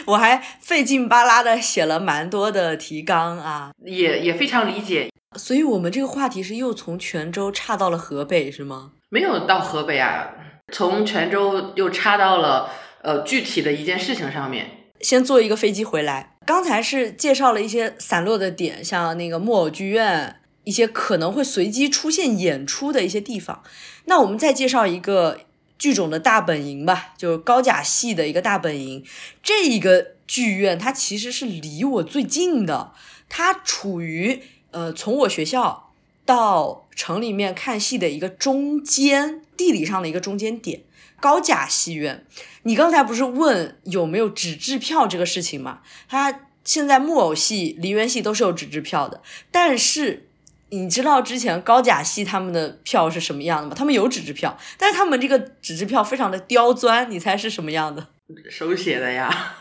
[0.06, 5.10] 我还费劲巴拉的写了蛮多的提纲啊，也也非常理解。
[5.36, 8.92] 所以我们这个话题是又从泉州岔到了河北，是吗？
[9.10, 10.30] 没有到河北啊，
[10.72, 12.70] 从泉州又插到了
[13.02, 14.70] 呃具体的一件事情上面。
[15.02, 20.36] 先坐一个飞机回来，刚才是介绍了一些散落的点，像那个木偶剧院。
[20.66, 23.62] 一些可能会随机出现演出的一些地方，
[24.06, 25.42] 那我们再介绍一个
[25.78, 29.04] 剧种的大本营吧，就是高甲戏的一个大本营。
[29.42, 32.94] 这一个剧院它其实是离我最近的，
[33.28, 35.92] 它处于呃从我学校
[36.26, 40.84] 到城里面看戏的一个中间地理上的一个中间点。
[41.20, 42.26] 高甲戏院，
[42.64, 45.82] 你刚才不是问有没有纸质票这个事情吗？
[46.08, 49.22] 它现在木偶戏、梨园戏都是有纸质票的，
[49.52, 50.30] 但是。
[50.76, 53.76] 你知道之前高甲系他们的票是什么样的吗？
[53.78, 58.08] 他们有纸质票，但是他们这个纸质票非常的刁钻，你猜是什么样的？
[58.50, 59.56] 手写的呀？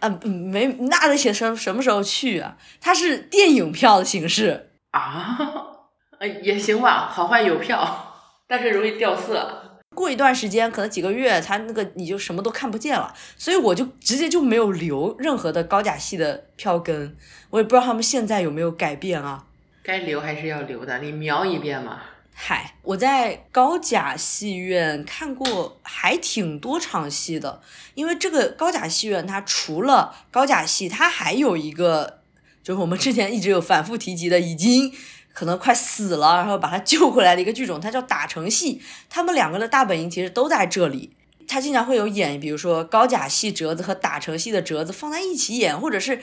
[0.00, 2.56] 啊，没，那得写什什么时候去啊？
[2.80, 5.38] 它是电影票的形式啊，
[6.18, 8.14] 呃，也行吧，好坏有票，
[8.46, 9.80] 但是容易掉色。
[9.94, 17.16] 过一段时间，可能几个月，它那个你就什么都看不见了，所以我就直接就没有留任何的高甲系的票根，
[17.50, 19.46] 我也不知道他们现在有没有改变啊。
[19.82, 22.00] 该留还是要留的，你瞄一遍嘛。
[22.34, 27.60] 嗨，我在高甲戏院看过还挺多场戏的，
[27.94, 32.20] 因为这个高甲戏院它除了高甲戏，它还有一个
[32.62, 34.92] 就是我们之前一直有反复提及的，已经。
[35.32, 38.82] 可能快死了，然后把他救回来的一个剧种，它叫打成戏。
[39.08, 41.12] 他们两个的大本营其实都在这里。
[41.46, 46.20] 他经常会有演，比如说高甲戏折子和打成戏的折子放在一起演，或者是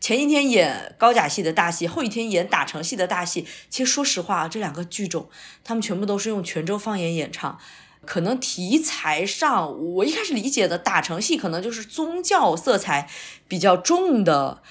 [0.00, 3.46] 前一天演高甲戏的大戏，后一天演打成戏的大戏。
[3.68, 5.28] 其实说实话，这两个剧种
[5.64, 7.58] 他们全部都是用泉州方言演唱。
[8.04, 13.08] 可能题材上，我一开始理解的打成戏可能就是宗教色彩
[13.48, 14.62] 比较重的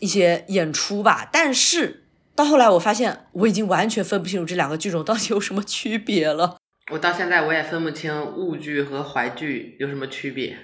[0.00, 2.04] 一些演出吧，但是。
[2.36, 6.56] 到后来，我发现我已经完全分不清楚这两个剧种到底有什么区别了。
[6.90, 10.56] 我到现在我也分不清误剧和淮剧有什么区别。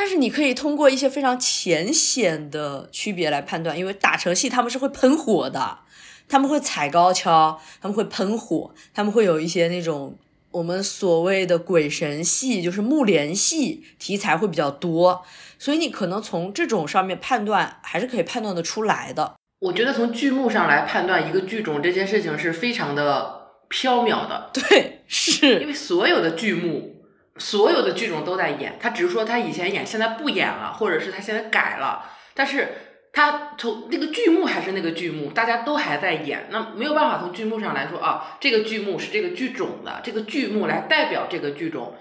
[0.00, 5.80] 但是你可以通过一些非常浅显的区别来判断，因为打成戏他们是会喷火的，
[6.28, 10.16] 他们会踩高跷，他们会喷火，他们会有一些那种
[10.52, 15.24] 我们所谓的鬼神戏，就是木莲戏题材会比较多，
[15.58, 19.34] 所以你可能从这种上面判断还是可以判断得出来的。
[19.58, 24.50] 我觉得从剧目上来判断一个剧种这件事情是非常的缥缈的。
[24.52, 26.97] 对，是因为所有的剧目，
[27.38, 32.68] 所有的剧种都在演，他只是说他以前演，现在不演了，或者是他现在改了，但是
[33.12, 41.94] 他从那个剧目还是那个剧目，大家都还在演，那没有办法从剧目上来说啊，这个剧目是这个剧种的，这个剧目来代表这个剧种，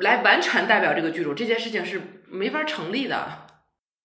[0.00, 3.46] 来完全代表这个剧种，这件事情是没法成立的。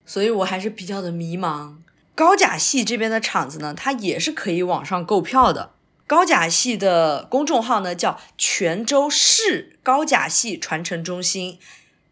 [0.06, 1.78] 所以我还是比较的迷茫。
[2.16, 5.75] 高甲戏这边的场子呢，它也是可以网上购票的。
[6.08, 11.58] 高甲系的公众号呢叫泉州市高甲系传承中心，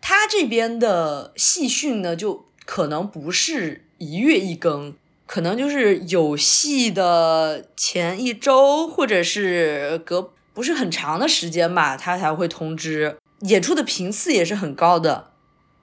[0.02, 4.96] 它这边的戏训呢就可能不是一月一更，
[5.28, 13.18] 可能就是有戏的前一周或者是隔不是很长的时间吧，它才会通知。
[13.42, 15.32] 演出的频次也是很高的，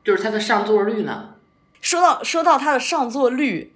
[0.02, 1.34] 就是它的上座率呢。
[1.80, 3.72] 说到说到它的上座率。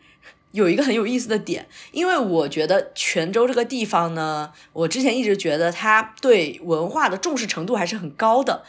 [0.55, 8.63] 有一个很有意思的点，因为我觉得泉州这个地方呢，我之前一直觉得它对文化的重视程度还是很高的，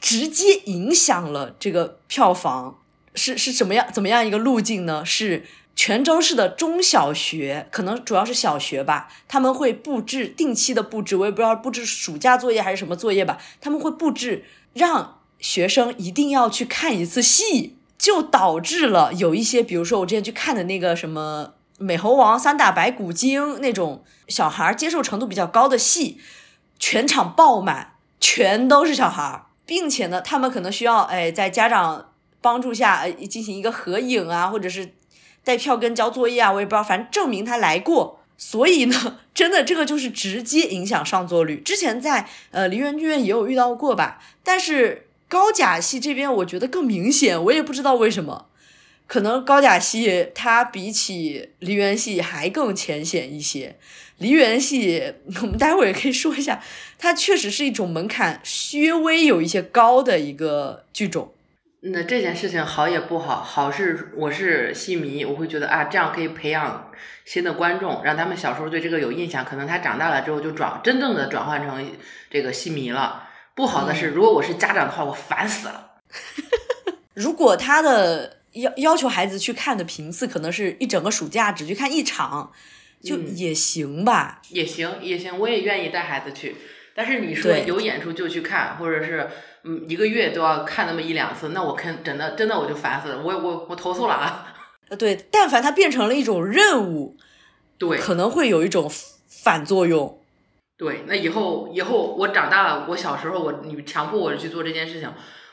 [0.00, 2.78] 直接影响了这个票房
[3.16, 5.04] 是是什么样怎么样一个路径呢？
[5.04, 5.44] 是
[5.74, 17.78] 泉州市的中小学，可能主要是小学吧，他们会布置定期的布置，我也不知道布置暑假作业还是什么作业吧，他们会布置让学生一定要去看一次戏。
[18.04, 26.20] 就导致了有一些，比如说我之前去看的那个什么《美猴王三打白骨精》那种小孩接受程度比较高的戏，
[26.78, 32.10] 全场爆满，全都是小孩，并且呢，他们可能需要哎在家长
[32.42, 34.92] 帮助下呃进行一个合影啊，或者是
[35.42, 38.20] 带票根交作业啊，我也不知道，反正证明他来过。
[38.36, 41.56] 所以呢，真的这个就是直接影响上座率。
[41.56, 45.03] 之前在呃梨园剧院也有遇到过吧，但是。
[45.28, 48.46] 高甲戏这边我觉得更明显，我也不知道为什么，
[49.06, 53.76] 可能高甲戏它比起梨园戏还更浅显一些。
[54.18, 56.62] 梨园戏我们待会儿也可以说一下，
[56.98, 61.32] 它确实是一种门槛稍微有一些高的一个剧种。
[61.80, 66.90] 那这件事情好也不好，好是我是戏迷，我会觉得啊，这样可以培养
[67.24, 71.84] 新的观众，让他们小时候对这个有印象，可能他长大了之后就转真正的转换成
[72.30, 73.28] 这个戏迷了。
[73.54, 75.92] 不好的是，如果我是家长的话，我烦死了。
[77.14, 82.52] 如果他的要要求孩子去看的频次可能是一整个暑假只去看一场，
[83.02, 84.42] 就也行吧。
[84.48, 86.56] 也行也行，我也愿意带孩子去。
[86.96, 89.28] 但是你说有演出就去看，或者是
[89.62, 93.22] 嗯一个月都要看那么一两次，那我看真的真的我就烦死了。
[93.22, 94.52] 我我我投诉了啊。
[94.90, 97.16] 呃，对，但凡它变成了一种任务，
[97.78, 98.90] 对，可能会有一种
[99.28, 100.20] 反作用。
[100.76, 105.08] 对，那以后以后我长大了，我小时候我你强迫我去做这件事情，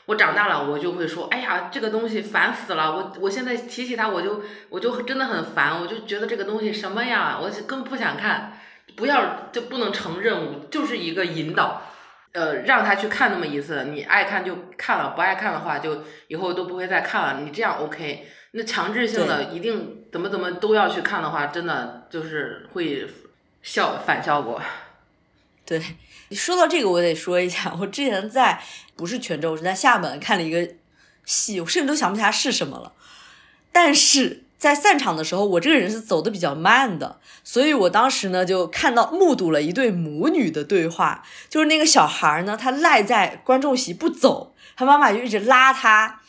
[0.06, 8.58] 我长大了我就会说，哎呀，这个东西烦死了，我我现在提起它我就我就真的很烦，我就觉得这个东西什么呀，我根本不想看，
[8.96, 11.82] 不要就不能成任务，就是一个引导，
[12.32, 23.06] 呃，让他去看那么一次，你爱看就看了，不爱看的话就以后都不会再看了，你这样 OK，那强制性的一定怎么怎么都要去看的话，真的就是会。
[23.64, 24.60] 效反效果。
[25.64, 25.80] 对，
[26.32, 28.60] 说到这个，我得说一下，我之前在
[28.96, 30.68] 不是泉州，我是在厦门看了一个
[31.24, 32.92] 戏，我甚至都想不起来是什么了。
[33.70, 46.21] 但是在散场的时候，我这个人是走的比较慢的，所以我当时呢就看到目睹了一对母女的对话，就是那个小孩呢，他赖在观众席不走，他妈妈就一直拉他。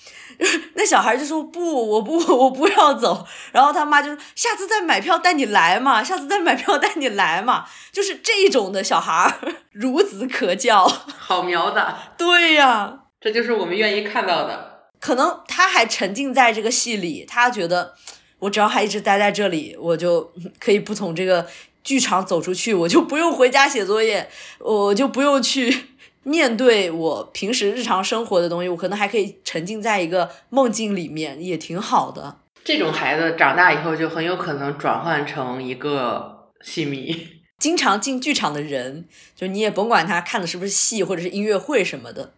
[0.75, 3.25] 那小孩就说不，我不，我不要走。
[3.51, 7.65] 然后他妈就说下次再买票带你来嘛，下次再买票带你来嘛。
[7.91, 9.33] 就是这种的小孩，
[9.75, 10.87] 孺子可教，
[11.17, 11.81] 好苗子。
[12.17, 14.89] 对呀，这就是我们愿意看到的。
[14.99, 17.93] 可能他还沉浸在这个戏里，他觉得
[18.39, 21.45] 我只要还一直待在这里，我就可以不从这个
[21.83, 24.29] 剧场走出去，我就不用回家写作业，
[24.59, 25.89] 我就不用去。
[26.23, 32.39] 面对我平时日常生活的东西，我可能还可以沉浸在一个梦境里面，也挺好的。
[32.63, 37.27] 这种孩子长大以后就很有可能转换成一个戏迷，
[37.59, 39.05] 经常进剧场的人，
[39.35, 42.33] 就你也甭管他看的是不是戏或者是音乐会什么的。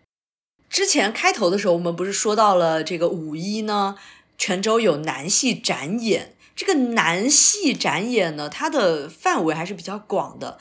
[0.68, 3.96] 之前开头的时候，我们不是说到了这个五一呢？
[4.38, 10.58] 泉州有男戏展演，这个男戏展演呢，它的范围还是比较广的。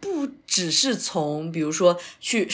[0.00, 2.48] 不只是从，比如说去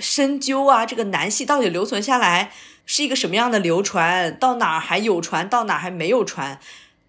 [0.00, 2.52] 深究啊，这个南戏到底留存下来
[2.86, 6.60] 是一个什么样的流传，到哪儿还有传，到哪儿还没有传，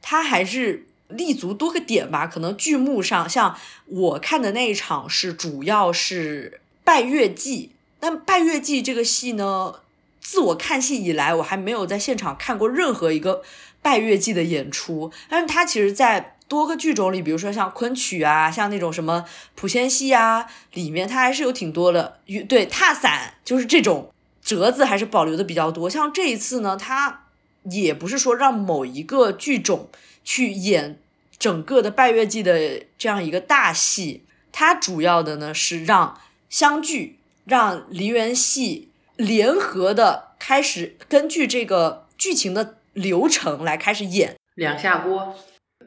[0.02, 2.28] 它还是立足多个点吧。
[2.28, 7.72] 可能剧目上，像我看的那一场是主要是拜月祭，
[8.02, 9.76] 那拜月祭这个戏呢，
[10.22, 13.44] 自我看戏以来，我还没有在现场看过任何一个
[13.82, 19.24] 拜月祭的演出，但是它其实，在多个剧种里，比如说像昆曲啊，像那种什么
[19.56, 22.20] 普仙戏啊，里面它还是有挺多的。
[22.50, 25.90] 对，踏伞就是这种折子还是保留的比较多。
[25.90, 27.28] 像这一次呢，它
[27.64, 29.90] 也不是说让某一个剧种
[30.24, 31.00] 去演
[31.38, 36.20] 整个的拜月季的这样一个大戏，它主要的呢是让
[36.50, 45.36] 湘剧、让梨园戏联合的开始根据这个剧情的流程来开始演两下锅。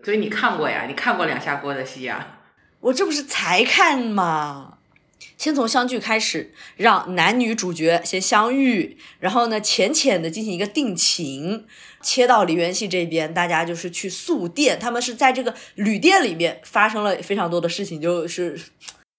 [0.05, 0.85] 所以你看过呀？
[0.89, 2.39] 你看过两下锅的戏呀？
[2.81, 4.79] 我这不是才看吗？
[5.39, 11.67] 先从相聚开始，让男女主角先相遇，然后呢，浅浅的进行一个定情，
[12.01, 18.61] 切到梨园戏这边，大家就是去宿店，他们是在这个旅店里面发生了非常多的事情，就是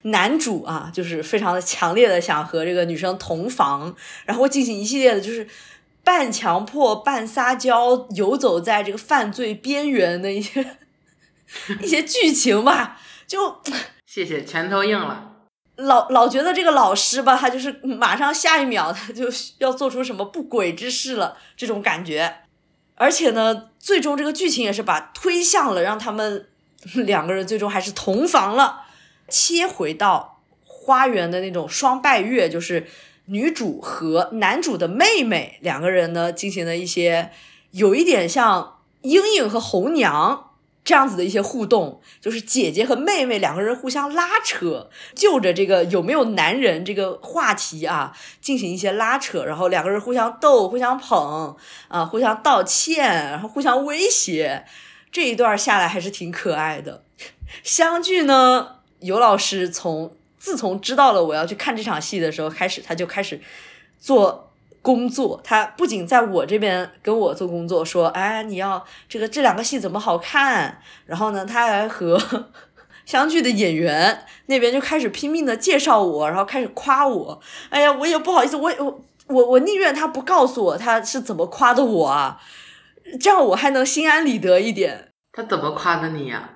[0.03, 5.47] 男主啊，就是非常的强烈的想和这个女生同房，然后进行一系列的，就是。
[6.03, 10.77] 半强迫、半撒娇，游走在这个犯罪边缘的一些
[11.81, 13.61] 一些剧情吧，就
[14.05, 15.31] 谢谢拳头硬了。
[15.77, 19.25] 老老觉得这个老师吧，他就是马上下一秒他就
[19.59, 22.39] 要做出什么不轨之事了，这种感觉。
[22.95, 26.47] 而且呢，最终这个剧情也是把推向了让他们
[26.93, 28.81] 两个人最终还是同房了。
[29.29, 32.87] 切回到花园的那种双拜月，就是。
[33.25, 37.31] 女主和男主的妹妹两个人呢，进行了一些
[37.71, 40.51] 有一点像莺莺和红娘
[40.83, 51.55] 这样子的一些互动，就是姐姐和妹妹两个人互相拉扯，就着这个有没有男人这个话题啊，进行一些拉扯，然后两个人互相逗、互相捧
[51.87, 54.65] 啊，互相道歉，然后互相威胁，
[55.09, 57.05] 这一段下来还是挺可爱的。
[57.63, 60.13] 相聚呢，尤老师从。
[60.43, 63.39] 自从知道了我要去看这场戏的时候开始，他就开始
[63.97, 65.39] 做工作。
[65.41, 72.21] 他不仅在我这边跟我做工作，说：“哎，你要这个这两个戏怎么好看？”然后呢，他还和
[73.07, 77.39] 相聚的演员那边就开始拼命的介绍我，然后开始夸我。
[77.69, 82.41] 哎呀，我也不好意思，我我我我宁愿他不告诉我他是怎么夸的我啊，
[83.17, 85.07] 这样我还能心安理得一点。
[85.31, 86.52] 他怎么夸的你呀？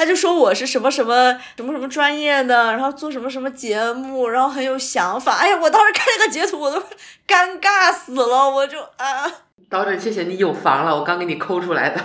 [0.00, 5.36] 他就说我是什么什么什么什么专业的，然后做什么什么节目，然后很有想法。
[5.36, 6.82] 哎呀，我当时看那个截图，我都
[7.28, 9.30] 尴尬死了，我就啊。
[9.68, 12.00] 导演，谢谢你有房了，我刚给你抠出来的。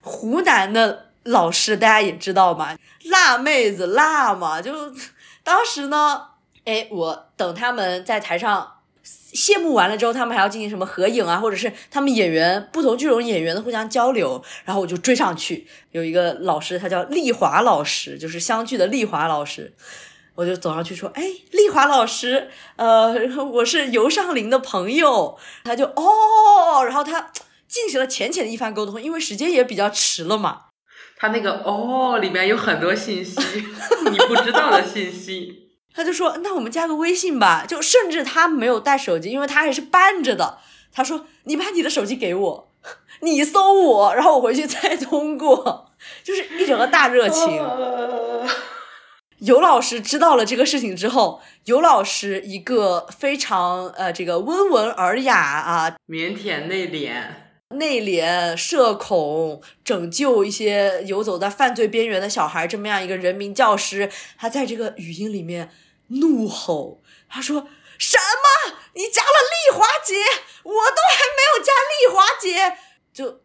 [0.00, 2.74] 湖南的老师大家也知道嘛，
[3.04, 4.72] 辣妹子辣嘛，就
[5.44, 6.28] 当时呢，
[6.64, 8.75] 哎，我等他们在台上。
[9.06, 14.42] 谢幕完了之后，他们还要进行什么合影啊，或者是他们演员不同剧种演员的互相交流。
[14.64, 19.72] 然后我就追上去，有一个老师，他叫丽华老师，就是相聚的丽华老师。
[20.34, 23.14] 我就走上去说：“哎，丽华老师，呃，
[23.52, 27.30] 我是尤尚林的朋友。”他就哦，然后他
[27.66, 30.62] 进行了浅浅的一番沟通，因为时间也比较迟了嘛。
[31.16, 33.40] 他那个哦里面有很多信息，
[34.10, 35.65] 你不知道的信息。
[35.96, 40.58] 他就说：“那我们加个微信吧。”就甚至他没有带手机，因为他还是伴着的。
[40.92, 42.72] 他说：“你把你的手机给我，
[43.22, 45.90] 你搜我，然后我回去再通过。”
[46.22, 47.60] 就是一整个大热情。
[49.40, 57.12] 尤老师知道了这个事情之后，尤老师一个非常呃这个温文尔雅啊，腼腆内敛、
[57.76, 65.70] 内敛、社恐，拯救一些游走在犯罪边缘的小孩，这么样一个人民教师，他在这个语音里面
[66.08, 68.76] 怒吼，他说：“什么？
[68.94, 70.14] 你加了丽华姐？
[70.62, 72.78] 我都还没有加丽华姐！”
[73.12, 73.40] 就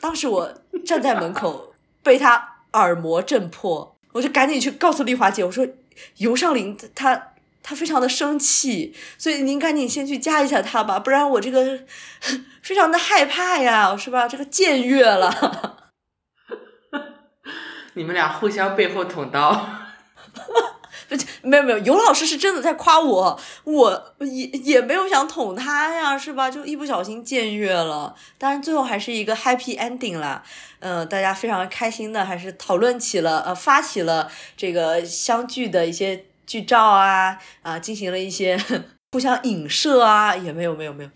[0.00, 3.96] 当时我站在门口，被他耳膜震破。
[4.12, 5.66] 我就赶紧去告诉丽华姐，我说
[6.16, 11.80] 尤尚林他他非常的生气，所以您赶紧先去加一下他吧，不然我这个
[12.62, 14.26] 非常的害怕呀，是吧？
[14.26, 15.92] 这个僭越了。
[17.94, 19.68] 你们俩互相背后捅刀。
[21.42, 26.50] 没有没有，尤老师是真的在夸我，我也也没有想捅他呀，是吧？
[26.50, 30.42] 就一不小心僭越了，当然最后还是一个 happy ending 啦。
[30.78, 38.58] 嗯，大家非常开心的，还是讨论起了呃，发起了这个相聚的一些剧照啊啊，进行了一些。
[39.12, 41.10] 互相影射啊，也没有没有没有，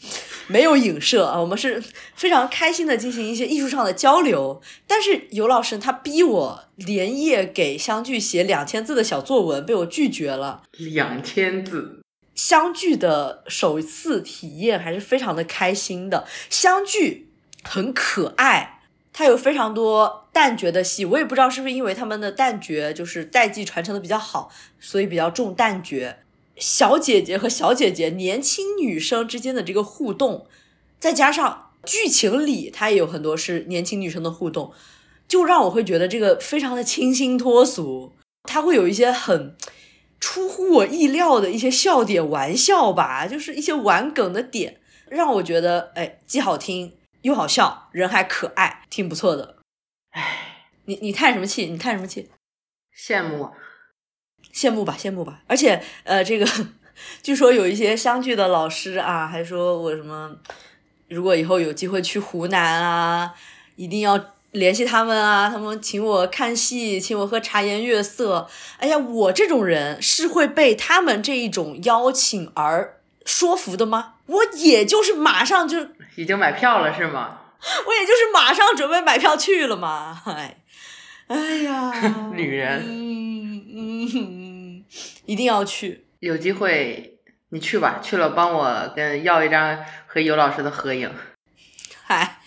[0.49, 1.81] 没有影射啊，我们是
[2.17, 4.61] 非常开心的进行一些艺术上的交流。
[4.89, 10.65] 但是尤老师他逼我连夜给相聚写两千字的小作文，被我拒绝了。
[10.73, 12.03] 两千字，
[12.35, 16.27] 相聚的首次体验还是非常的开心的。
[16.51, 17.29] 相聚
[17.63, 18.81] 很可爱，
[19.13, 26.17] 它有非常多旦角的戏，我也不知道是不是因为他们的旦角就是代际传承的比较好，所以比较重旦角。
[26.57, 30.47] 小姐姐和小姐姐，年轻女生之间的这个互动，
[30.99, 34.73] 再加上剧情里它也有很多是年轻女生的互动，
[35.27, 38.13] 就让我会觉得这个非常的清新脱俗。
[38.45, 39.57] 它会有一些很
[40.21, 49.57] 出乎我意料的一些笑点、玩笑吧，就是一些玩梗的点，让我觉得哎，既好听又好笑，人还可爱，挺不错的。
[50.11, 51.67] 哎，你你叹什么气？
[51.67, 52.31] 你叹什么气？
[52.97, 53.51] 羡慕。
[54.55, 56.47] 羡慕吧，羡慕吧，而且，呃，这个
[57.23, 60.31] 据说有一些相聚的老师啊，还说我什么，
[61.09, 63.35] 如果以后有机会去湖南啊，
[63.77, 68.49] 一定要联系他们啊，他们请我看戏，请我喝茶颜悦色。
[68.79, 74.15] 哎呀，我这种人是会被他们这一种邀请而说服的吗？
[74.27, 77.41] 我也就是马上就已经买票了是吗？
[77.87, 80.23] 我也就是马上准备买票去了嘛。
[80.27, 80.59] 哎，
[81.27, 81.93] 哎呀，
[82.33, 84.44] 女人，嗯嗯。
[85.27, 87.19] 一定要去，有机会
[87.51, 91.11] 你去吧，去了帮我跟要一张和尤老师的合影。
[92.03, 92.41] 嗨，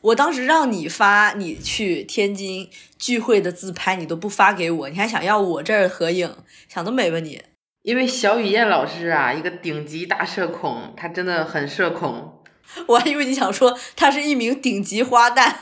[0.00, 6.34] 我当时让你发你去天津聚会的自拍，你都不发给我，你还想要我这儿合影，
[6.68, 7.42] 想得美吧你？
[7.82, 12.42] 因为小雨燕老师啊，一个顶级大社恐，他真的很社恐。
[12.88, 15.54] 我还以为你想说他是一名顶级花旦，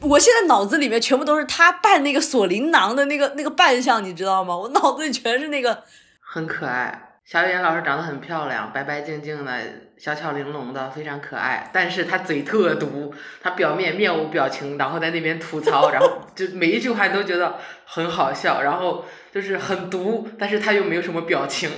[0.00, 4.56] 我现在脑子里面全部都是他扮那个锁麟囊的那个那个扮相，你知道吗？
[4.56, 5.82] 我脑子里全是那个，
[6.20, 7.04] 很可爱。
[7.24, 9.60] 小雨老师长得很漂亮，白白净净的，
[9.98, 11.68] 小巧玲珑的，非常可爱。
[11.72, 21.70] 但是他嘴特毒，他表面面无表情，然后在那边吐槽，然后就每一句话都觉得很好笑，然后就是很毒，但是他又没有什么表情。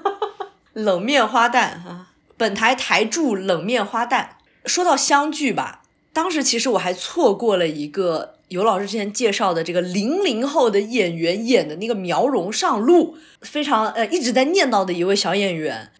[0.72, 2.06] 冷面花旦啊，
[2.38, 4.28] 本台台柱冷面花旦。
[4.64, 5.82] 说到相聚吧。
[6.18, 15.92] 当时其实我还错过了一个尤老师之前介绍的这个零零后的演员演的那个苗荣上路，非常呃一直在念叨的一位小演员。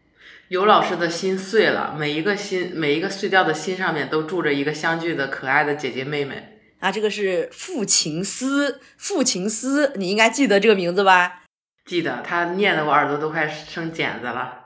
[0.48, 6.58] 尤老师的心碎了，每一个心每一个碎掉的心上面都住着一个相聚的可爱的姐姐妹妹。
[6.80, 11.44] 啊，这个是傅晴思，傅晴思，你应该记得这个名字吧？
[11.86, 14.57] 记得，他念的我耳朵都快生茧子了。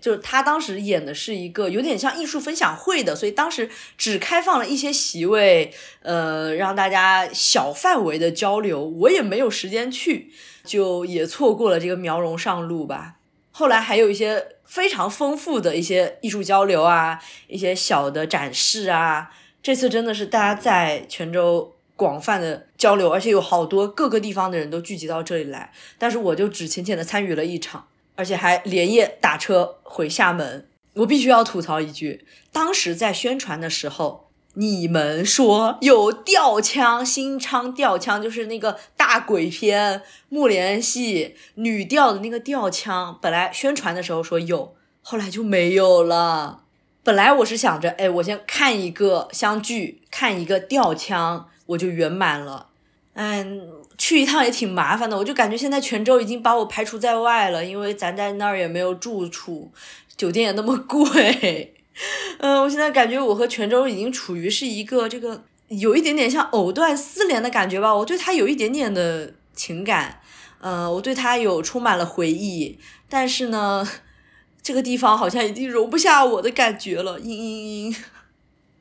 [0.00, 5.72] 就是他当时演的是一个有点像艺术分享会的，所以当时只开放了一些席位，
[6.02, 8.84] 呃，让大家小范围的交流。
[8.84, 10.32] 我也没有时间去，
[10.64, 13.16] 就也错过了这个苗荣上路吧。
[13.50, 19.30] 后来还有一些非常丰富的一些艺术交流啊，一些小的展示啊。
[19.62, 27.88] 这次真的是大家在泉州广泛的交流，而且有好多各个地方的人都聚集到这里来，但是我就只浅浅的参与了一场。
[28.20, 46.64] 而且还连夜打车回厦门，我必须要吐槽一句：当时在宣传的时候，你们说有吊枪，新昌吊枪就是那个大鬼片木莲戏女吊的那个吊枪，本来宣传的时候说有，后来就没有了。
[47.02, 52.66] 本来我是想着，哎，我先看一个相聚，看一个吊枪，我就圆满了。
[53.14, 53.79] 嗯。
[54.00, 59.70] 去一趟也挺麻烦的，我就感觉现在泉州已经把我排除在外了，因为咱在那儿也没有住处，
[60.16, 61.74] 酒店也那么贵。
[62.40, 70.22] 嗯，我现在感觉我和泉州已经处于是一个这个有一点点像藕断丝连的感觉吧，我对他有一点点的情感，
[70.62, 73.86] 呃，我对他有充满了回忆，但是呢，
[74.62, 77.20] 这个地方好像已经容不下我的感觉了。
[77.20, 77.96] 嘤嘤嘤。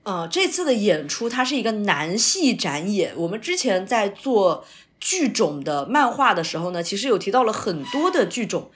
[0.03, 3.11] 嗯， 这次的演出它是一个男系展演。
[3.17, 4.65] 我们之前在做
[4.99, 8.71] 剧种的漫画的时候呢，其实有提到了很多的剧种，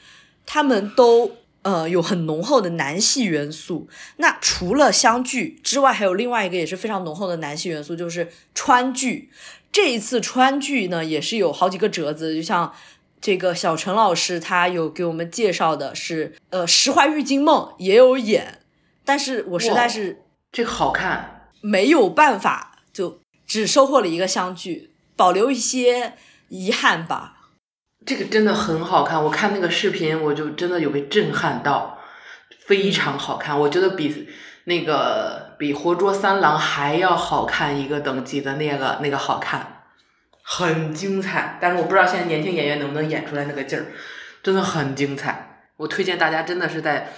[0.46, 1.32] 他们都
[1.64, 3.88] 呃有很浓厚的男系元素。
[4.18, 9.30] 那除了相剧之外，还有另外一个也是非常浓厚的男系元素，就是川剧。
[9.72, 12.74] 这一次川剧呢，也是有好几个折子，就像
[13.22, 18.60] 这个小陈老师他有给我们介绍的是，呃，《石怀玉惊梦》也有演，
[19.06, 20.20] 但是我实在是。
[20.56, 26.14] 这个好看，没有办法，就只收获了一个相聚，保留一些
[26.50, 27.52] 遗憾吧。
[28.06, 31.98] 这个真的很好看，我看那个视频，我就真的有被震撼到，
[32.66, 33.60] 非常好看。
[33.60, 34.28] 我觉得比
[34.66, 39.84] 那个比《活捉三郎》还要好看一个等级的那个那个好看，
[40.42, 41.58] 很精彩。
[41.62, 43.86] 但是我不知道现在年轻演员能不能演出来那个劲儿，
[44.42, 45.66] 真的很精彩。
[45.78, 47.14] 我推荐大家真的是在。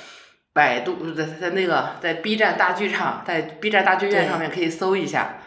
[0.55, 5.39] 百度在在那个在 B 站大剧场，在 B 站大剧院上面可以搜一下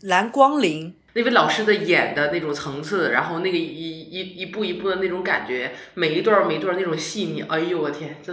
[0.00, 8.32] 蓝光临那位老师的演的那种层次，然后那个一一一步一步的那种感觉，每一段每一段那种细腻，哎呦我天，这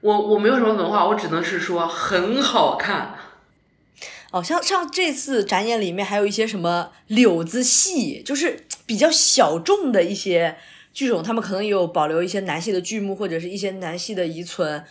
[0.00, 3.14] 我我没有什么文化，我只能是说很好看。
[4.32, 10.56] 哦，像像这次展演里面还有一些什么柳子戏，就是比较小众的一些
[10.92, 14.84] 剧种，他们可能也有保留一些男戏的剧目或者是一些男戏的遗存。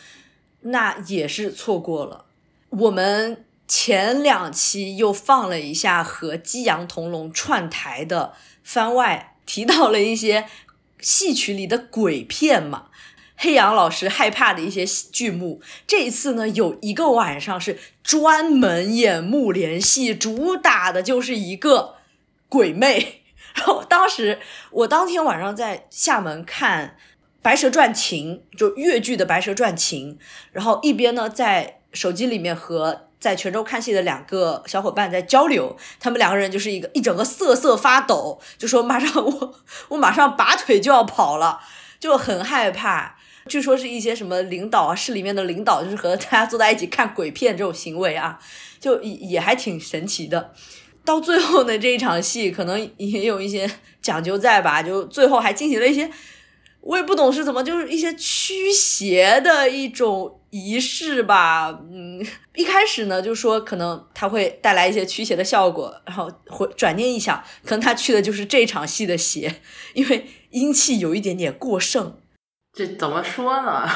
[0.62, 2.24] 那也是错过了。
[2.70, 10.46] 我们前两期又放了一下和激扬同龙串台的番外，提到了一些
[11.00, 12.86] 戏曲里的鬼片嘛，
[13.36, 15.62] 黑羊老师害怕的一些剧目。
[15.86, 21.96] 这一次呢，有一个晚上是专门演木莲戏，主打的就是一个
[22.48, 23.24] 鬼魅。
[23.54, 24.40] 然后当时
[24.72, 26.98] 我当天晚上在厦门看。
[27.40, 30.18] 白蛇传情就越剧的白蛇传情，
[30.52, 39.56] 然后一边呢在手机里面和在泉州看戏的两个小伙伴在交流，他们两个人就是一个一整个瑟瑟发抖，就说马上我
[39.90, 41.60] 我马上拔腿就要跑了，
[42.00, 43.16] 就很害怕。
[43.48, 48.38] 据说是一些什么领导啊，市里面的领导就是和大家坐在一起看鬼片这种行为啊，
[48.80, 50.54] 就也也还挺神奇的。
[51.06, 53.70] 到最后呢这一场戏可能也有一些
[54.02, 56.12] 讲究在吧，就最后还进行了一些。
[56.82, 61.80] 我也不懂是怎么，就是一些驱邪的一种仪式吧。
[61.92, 62.26] 嗯，
[62.56, 69.62] 一开始呢，就说可能它会带来一些驱邪的效果，然后回转念一想，可能他去的就是这场戏的邪，
[69.94, 72.18] 因为阴气有一点点过剩。
[72.74, 73.90] 这怎么说呢？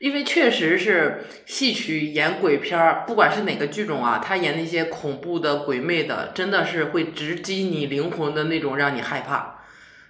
[0.00, 9.60] 因为确实是戏曲演鬼片儿，不管是哪个剧种啊，他演那些恐怖的、鬼魅的，真的是会直击你灵魂的那种，让你害怕。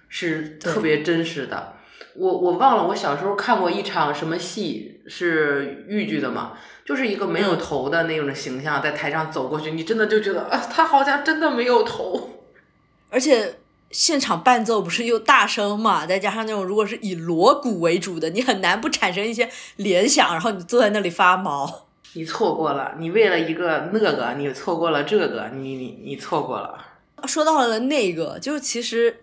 [0.07, 1.74] 是特别真实的，
[2.17, 6.53] 我我忘了我小时候看过一场什么戏，是豫剧的嘛，
[6.85, 12.29] 就是一个没有头的那种形象在台上走过去，你真的就觉得啊，他好像真的没有头，
[13.11, 13.55] 而且
[13.91, 21.87] 现场伴奏不是又大声嘛，再加上那种如果是以锣鼓为主的，你很难不产生一些联想，然后你坐在那里发毛。
[22.13, 26.79] 你错过了，你为了一个那个，你错过了这个，你你你错过了。
[27.27, 29.21] 说到了那个，就其实。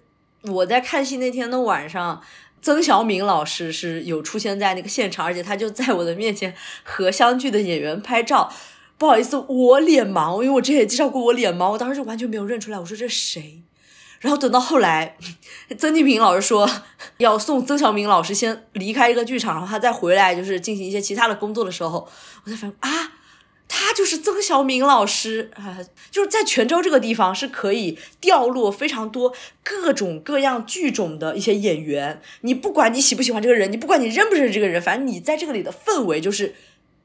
[0.51, 2.21] 我在看戏那天的晚上，
[2.63, 6.55] 曾小敏老师是有出现在那个现场，而且他就在我的面前
[6.85, 8.51] 和相聚的演员拍照。
[8.97, 12.79] 不好意思，我脸盲，因为我之前也介绍过我脸盲，我当时就完全没有认出来。
[12.79, 13.63] 我说这是谁？
[14.21, 15.17] 然后等到后来，
[15.77, 16.71] 曾静平老师说
[17.17, 22.09] 要送曾小敏老师先离开这个剧场，然后他再回来就是进行一些其他的工作的时候，
[22.45, 23.13] 我才发现啊。
[23.75, 25.79] 他就是曾小敏老师啊，
[26.13, 32.21] 就是在泉州这个地方是可以掉落非常多各种各样剧种的一些演员。
[32.43, 36.55] 你不管你喜不喜欢这个人，你不管你认不认识这个人，反正你在这个里的氛围就是，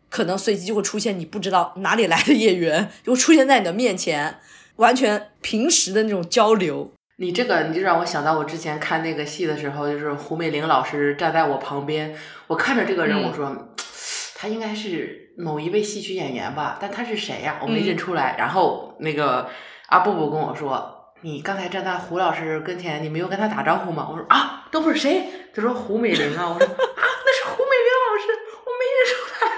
[0.09, 4.37] 可能随机就会出现你不知道哪里来的演员，就会出现在你的面前，
[4.75, 6.91] 完全平时的那种交流。
[7.15, 12.13] 你这个你就让我想到我之前看那个戏的时候，就是胡美玲老师站在我旁边，
[12.47, 13.55] 我看着这个人，我说。
[14.39, 17.59] 他应该是某一位戏曲演员吧，但他是谁呀？
[17.61, 18.35] 我没认出来。
[18.37, 19.47] 然后那个
[19.87, 28.27] 阿布布跟我说：“你刚才站在胡老师跟前，你没有跟他打招呼吗？”我说：“啊，等会儿谁？”他说：“胡美玲啊。”我说：“啊，那是胡美玲老师，
[28.65, 29.51] 我没认出来。”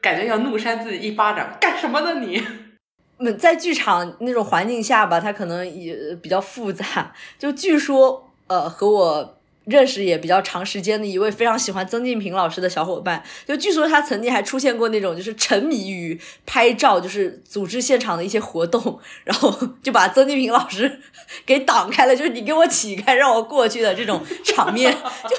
[0.00, 2.40] 感觉要怒扇自己一巴掌，干什么呢你？
[3.18, 7.12] 嗯，在剧场那种环境下吧，他可能也比较复杂。
[7.36, 9.37] 就据说，呃，和我。
[9.68, 19.52] 认识也比较长时间的一位非常喜欢曾静平老师的小伙伴，就据说他曾经还出现过那种就是沉迷于拍照，就是组织现场的一些活动，然后
[19.82, 21.00] 就把曾静平老师
[21.44, 24.92] 给挡开了，就是你给我起开，让我过去的这种场面。
[25.28, 25.36] 就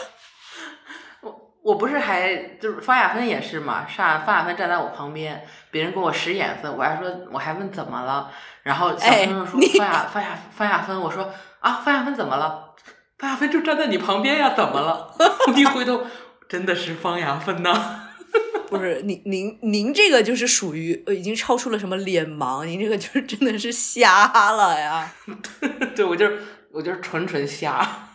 [1.22, 8.30] 我我不是还就是方亚芬也是嘛，上方亚芬站在我旁边，别人给我使眼色，我还说我还问怎么了，
[8.64, 12.66] 然后小朋友说方亚方亚方亚芬，我说啊方亚芬怎么了？
[13.20, 15.14] 方亚芬就站在你旁边呀，怎么了？
[15.56, 16.02] 一回头，
[16.48, 18.06] 真的是方亚芬呐！
[18.70, 25.14] 不是您您您这个就是属于呃已经超出了什么脸盲，您这个就是真的是瞎了呀！
[25.94, 26.42] 对，我就是
[26.72, 28.08] 我就是纯纯瞎。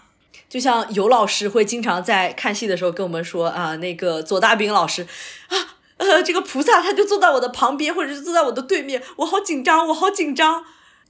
[0.49, 5.03] 就像尤老师会经常在看戏的时候跟我们说啊，那个左大兵老师
[5.49, 10.65] 啊，呃，这个菩萨他就坐在我的旁边，或者是坐在我的对面，我好紧张，我好紧张。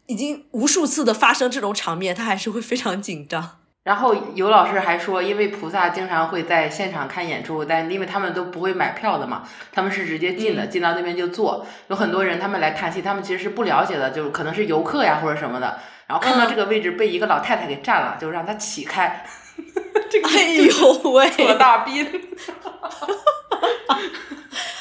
[0.07, 3.59] 已经无数次的发生这种场面，他还是会非常紧张。
[3.85, 11.66] 然后有老师还说，因为菩萨经常会在现场看演出，但因为他们都不会买票的嘛，他们是直接进的，进到那边就坐。
[11.89, 15.78] 有很多人他们来看戏，他们其实是不了解的，就可能是游客呀或者什么的。
[16.07, 19.26] 然后看到这个位置被一个老太太给占了，就让他起开。
[20.11, 22.07] 这个哎呦喂，左大斌。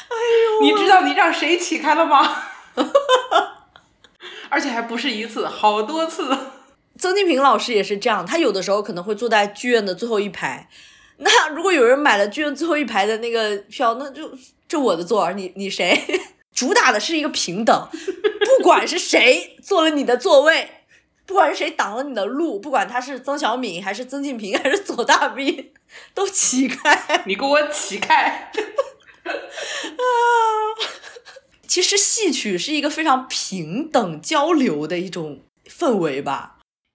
[0.08, 2.26] 哎呦，你知道你让谁起开了吗？
[4.48, 6.53] 而且还不是一次，好多次。
[6.98, 10.68] 曾静平老师也是这样，他有的时候可能会坐在剧院的最后一排。
[11.18, 14.30] 那如果有人买了剧院最后一排的那个票，那就
[14.66, 16.02] 这我的座儿，你你谁？
[16.54, 17.88] 主打的是一个平等，
[18.58, 20.68] 不管是谁坐了你的座位，
[21.26, 25.72] 不管是谁挡了你的路，不管他是曾小敏还是曾静平还是左大兵，
[26.14, 27.24] 都起开！
[27.26, 28.52] 你给我起开！
[29.26, 30.06] 啊，
[31.66, 36.53] 其实戏曲是一个非常平等交流的一种氛围吧。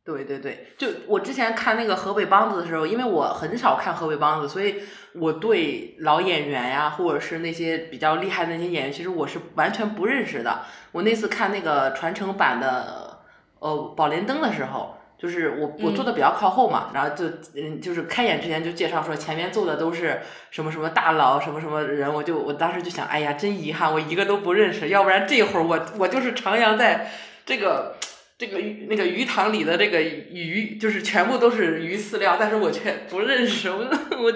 [0.09, 4.77] 对对对，就我之前看那个河北梆子的时候，因为我很少看河北梆子，所以
[5.13, 10.61] 我对老演员呀，或者是那些比较厉害的那些演员，其实我是完全不认识的。
[10.93, 13.19] 我那次看那个传承版的
[13.59, 27.11] 呃《宝莲灯》的时候，就是我我坐的比较靠后嘛，然后就嗯就是开演之前就介绍说前面坐的都是什么什么大佬，什么什么人，我就我当时就想，哎呀，真遗憾，我一个都不认识，要不然这会儿我我就是徜徉在
[27.45, 27.95] 这个。
[28.39, 34.33] 这个鱼那个鱼塘里的这个鱼，就是全部都是鱼饲料，但是我却不认识，我我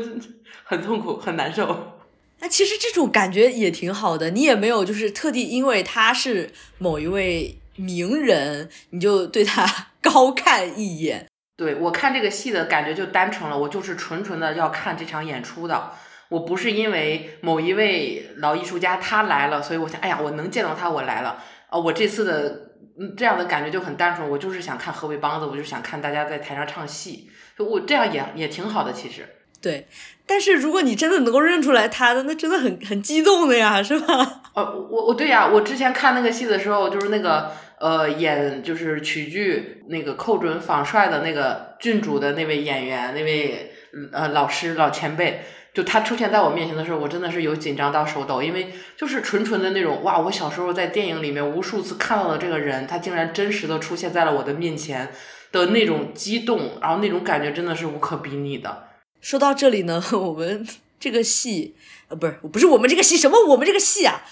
[0.66, 2.01] 很痛苦，很难受。
[2.39, 9.66] 那其实这种感觉也挺好的，你也没有就是特地因为他是某一位名人，你就对他
[10.04, 11.26] 高看一眼。
[11.56, 15.91] 对我看这个戏的感觉就单纯了，我就是纯纯的要看这场演出的，
[16.28, 21.41] 我不是因为某一位老艺术家他来了，所以我想，哎呀，我能见到他，我来了。
[21.70, 22.72] 啊，我这次的。
[22.99, 24.29] 嗯，这样的感觉就很单纯。
[24.29, 29.27] 我就是想看河北梆子，我就想看大家在台上唱戏，就我这样也也挺好的，其实。
[29.61, 29.87] 对，
[30.25, 34.41] 但是如果你真的能够认出来他的，那真的很很激动的呀，是吧？
[34.53, 43.73] 哦，我我对呀，我之前看那个戏的时候，就是那个呃演就是曲剧那个寇准访帅的那个郡主的那位演员，那位
[44.11, 45.43] 呃老师老前辈。
[45.74, 50.19] 就他出现在我面前的时候，我真的是有紧张到手抖，因为就是纯纯的那种哇！
[50.19, 55.11] 我小时候在电影里面无数次看到的这个人，他竟然真实的出现在了我的面前
[55.51, 58.89] 的那种激动，然后那种感觉真的是无可比拟的。
[59.19, 60.67] 说到这里呢， 我们
[60.99, 61.76] 这个戏
[62.09, 64.24] 呃不是不是我们这个戏什么我们这个戏啊，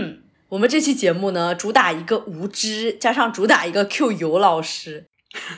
[0.48, 5.04] 我们这期节目呢主打一个无知，加上主打一个 Q 游老师。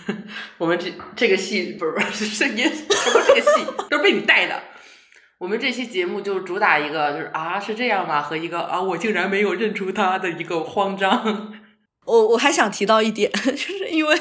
[0.58, 4.60] 我们这这个戏不是不是声音什么这个戏都是被你带的。
[5.38, 8.20] 我们这期节目就主打一个，就是啊，是这样吗？
[8.20, 11.52] 和一个啊，我竟然没有认出他的一个慌张。
[12.04, 14.18] 我我还想提到一点， 就是因为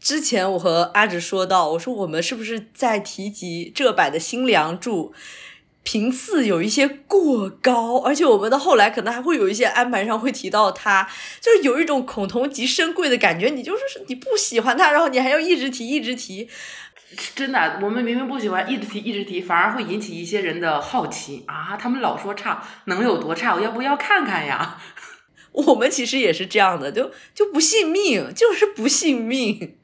[0.00, 5.12] 之前我和阿直说到，我说我们是不是在提及浙版的新梁祝
[5.82, 11.06] 频次有一些过高，而且我们的后来可能还会有一些安排上会提到他，
[11.38, 13.48] 就是有一种恐同即深贵的感觉。
[13.48, 16.48] 你就是你不喜欢他，然后你还要一直提，一直提。
[17.34, 21.76] 真的，我们明明不喜欢，一直提一直提，反而会引起一些人的好奇啊！
[21.76, 23.54] 他们老说差，能有多差？
[23.54, 24.78] 我要不要看看呀？
[25.52, 29.78] 我们其实也是这样的，就就不信命，就是不信命。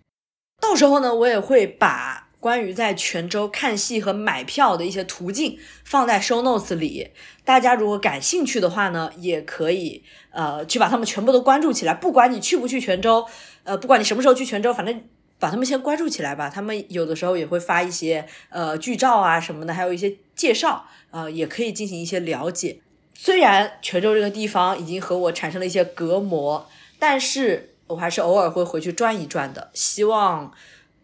[0.61, 7.11] 到时候呢，我也会把关于在泉州看戏和买票的一些途径放在 show notes 里，
[7.45, 11.95] 大家如果感兴趣的话呢，也可以呃去把他们全部都关注起来。
[11.95, 13.27] 不管你去不去泉州，
[13.65, 15.05] 呃，不管你什么时候去泉州，反正。
[15.43, 22.79] 把他们先关注起来吧，他们有的时候也会发一些呃剧照啊什么的，还有一些介绍，呃，也可以进行一些了解。
[23.13, 26.71] 虽然泉州这个地方已经和我产生了一些隔膜，
[27.01, 29.73] 但是我还是偶尔会回去转一转的。
[29.75, 30.53] 希望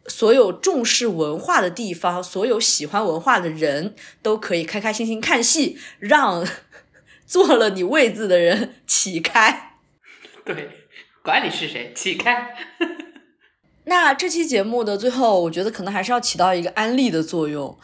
[0.07, 6.47] 所有重视文化的地方，所有喜欢文化的人都可以开开心心看戏，让
[7.27, 9.73] 坐了你位子的人 起开。
[10.47, 10.71] 对，
[11.25, 12.55] 管你是谁，起开。
[13.89, 17.77] 那这期节目的最后，我觉得可能还是要起到一个安利的作用。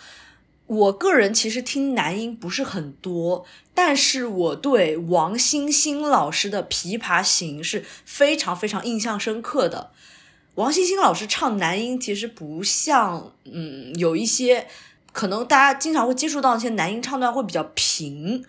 [0.67, 3.45] 我个人其实听男音不是很多，
[3.75, 9.91] 但是我对王星星老师的《琵琶行》是非常非常印象深刻的。
[10.57, 14.67] 王星星老师唱男音其实不像，嗯，有一些
[15.13, 18.45] 可能大家经常会接触到一些男音唱段会比较平，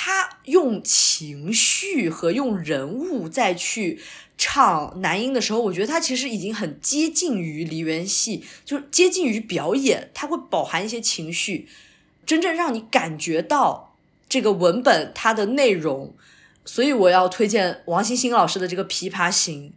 [0.00, 4.00] 他用情绪和用人物再去
[4.36, 11.66] 唱男音的时候，我觉得他其实已经很接近于梨园戏，就是接近于表演，他会饱含一些情绪，
[12.24, 13.96] 真正让你感觉到
[14.28, 16.14] 这个文本它的内容，
[16.64, 19.72] 所以我要推荐王星星老师的这个《琵琶行》。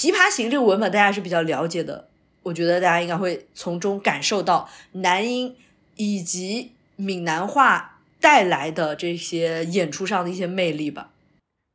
[0.10, 2.08] 《琵琶行》这个文本大家是比较了解的，
[2.44, 5.54] 我觉得大家应该会从中感受到男音
[5.96, 11.10] 以及闽南话带来的这些演出上的一些魅力吧。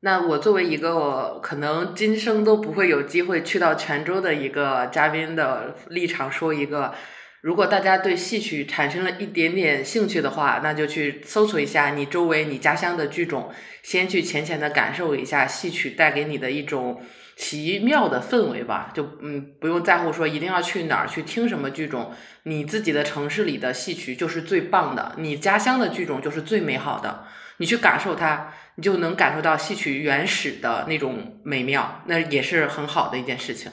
[0.01, 6.93] 那我作为一个可能今生都不会有机会去到泉州的一个嘉宾的立场，说一个：
[7.41, 13.49] 如果大家对戏曲产生了一点点兴趣的话，那就去搜索一下你周围、你家乡的剧种，
[13.81, 17.01] 先去浅浅的感受一下戏曲带给你的一种。
[17.35, 22.11] 奇妙的氛围吧，就嗯，不用在乎说一定要去哪儿去听什么剧种，
[22.43, 27.25] 你自己的城市里的戏曲就是最棒的，你家乡的剧种就是最美好的，
[27.57, 33.71] 你去感受它，你就能感受到戏曲原始的那种美妙，那也是很好的一件事情。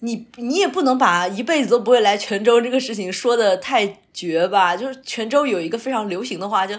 [0.00, 4.74] 你你也不能把一辈子都不会来泉州这个事情说的太绝吧？
[4.74, 6.74] 就是泉州有一个非常流行的话，就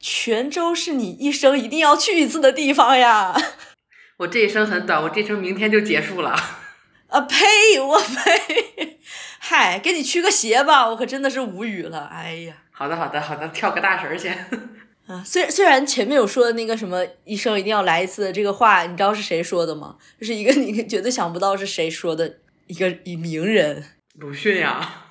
[0.00, 3.34] 泉州是你一生一定要去一次的地方呀。
[4.18, 6.30] 我这一生很短，我这一生明天就结束了。
[7.08, 7.78] 啊呸！
[7.80, 8.98] 我呸！
[9.38, 12.06] 嗨，给你驱个邪吧，我可真的是无语了。
[12.06, 14.34] 哎呀，好的好的好的，跳个大神先。
[15.06, 19.96] 啊，虽虽然前面有说的那个什么一生一定要来一次这个话，你知道是谁说的吗？
[20.18, 23.84] 就是一个你 绝对想不到是谁说的一个一名人。
[24.14, 25.02] 鲁迅呀。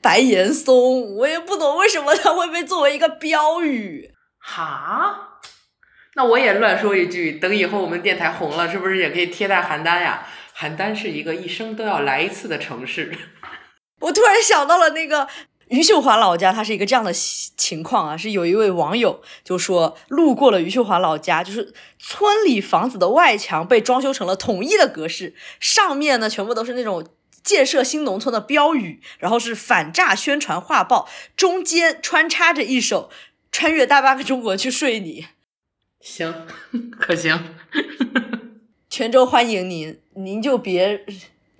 [0.00, 4.12] 白岩松，我也不懂为什么他会被作为一个标语。
[4.38, 5.31] 哈？
[6.14, 10.26] 那我也乱说一句，等以后我们电台红了，是不是也可以贴在邯郸呀？
[10.54, 13.10] 邯郸是一个一生都要来一次的城市。
[14.00, 15.26] 我突然想到了那个
[15.68, 27.06] 余秀华老家，他是一个这样的情况啊，是有一位网友就说，路过了余秀华老家，就是村里房子的外墙被装修成了统一的格式，上面呢全部都是那种
[27.42, 33.08] 建设新农村的标语，然后是反诈宣传画报，中间穿插着一首
[33.50, 35.22] 《穿越大半个中国去睡你》。
[36.02, 36.34] 行，
[36.90, 37.38] 可行。
[38.90, 41.06] 泉州欢迎您，您就别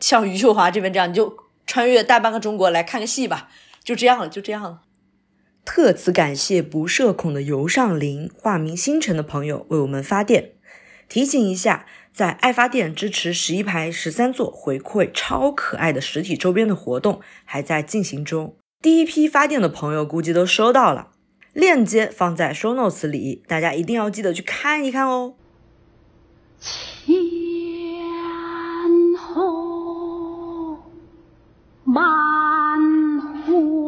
[0.01, 1.35] 像余秀华这边这样，你就
[1.65, 3.49] 穿越大半个中国来看个戏吧。
[3.85, 4.83] 就这样了，就这样了。
[5.65, 10.55] 特此感谢不社恐的尤尚林化名星辰的朋友为我们发电。
[11.09, 18.57] 提醒一下，在爱发电支持十一排十三座回馈超可爱的实体周边的活动还在进行中。
[18.83, 21.12] 第一批发电的朋友估计都收到了。
[21.53, 25.35] 链接放在 show notes 里，大家一定要记得去看一看哦。
[26.59, 27.17] 千
[29.19, 30.79] 后
[31.85, 33.82] 满欢，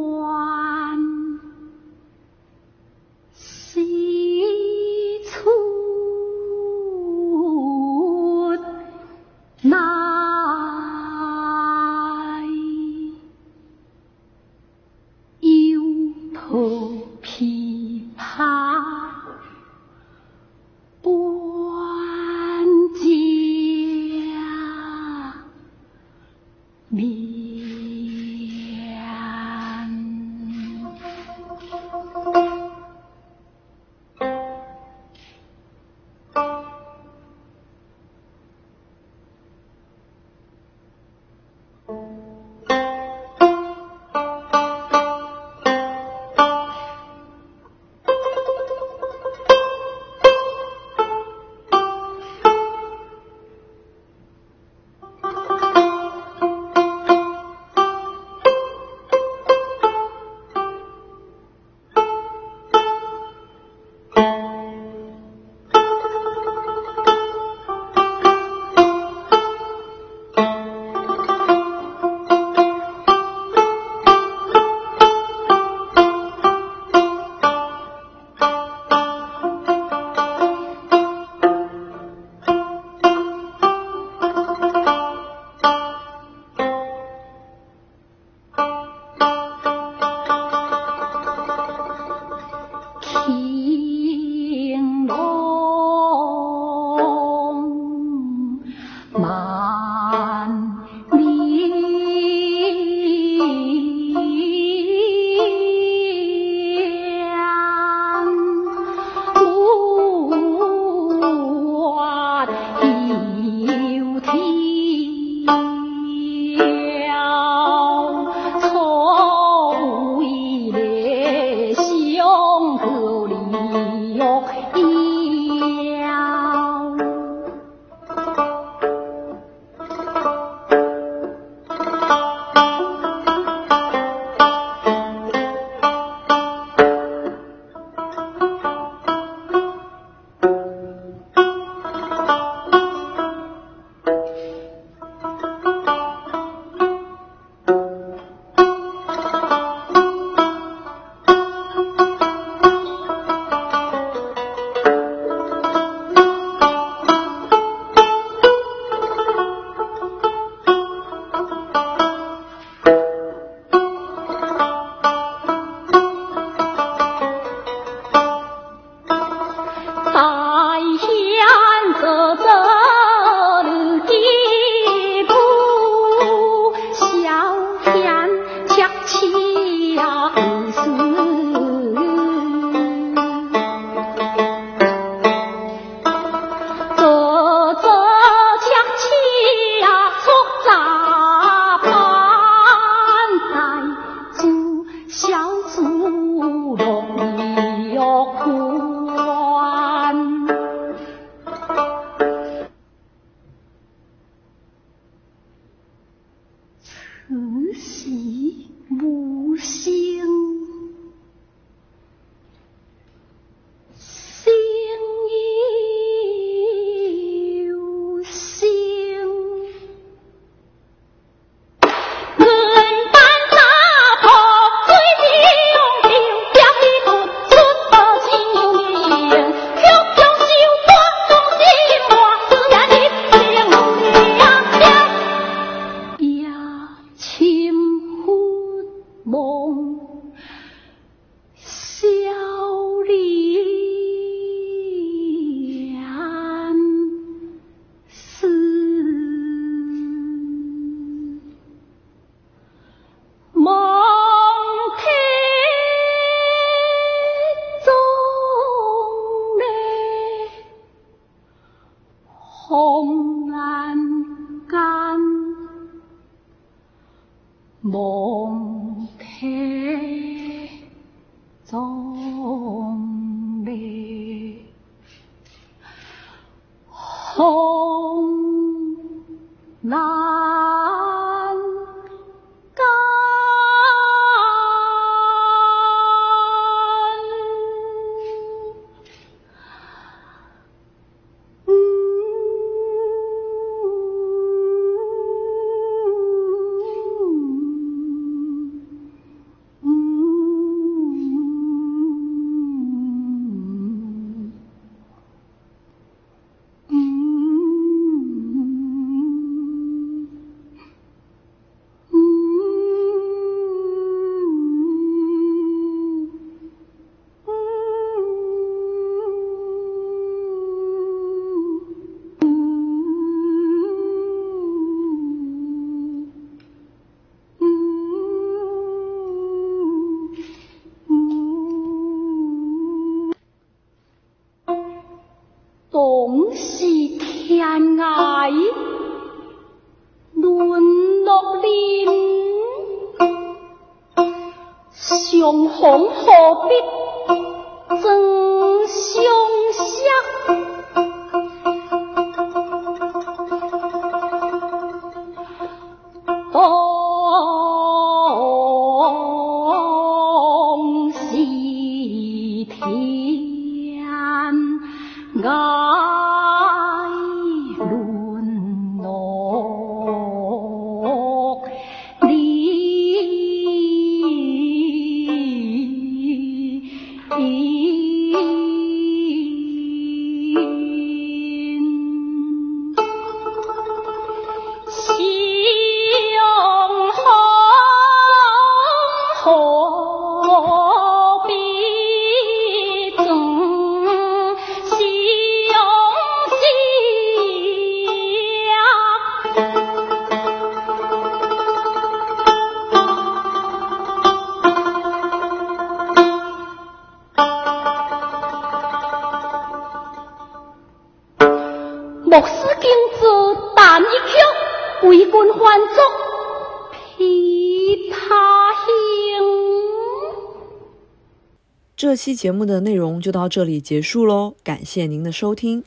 [422.24, 425.84] 期节目的内容就到这里结束喽，感谢您的收听。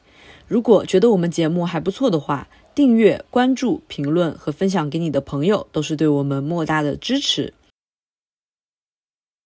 [0.48, 7.56] 如果觉得我们节目还不错的话，订阅、关注、评论和分享给你的朋友，都是对我们莫大的支持。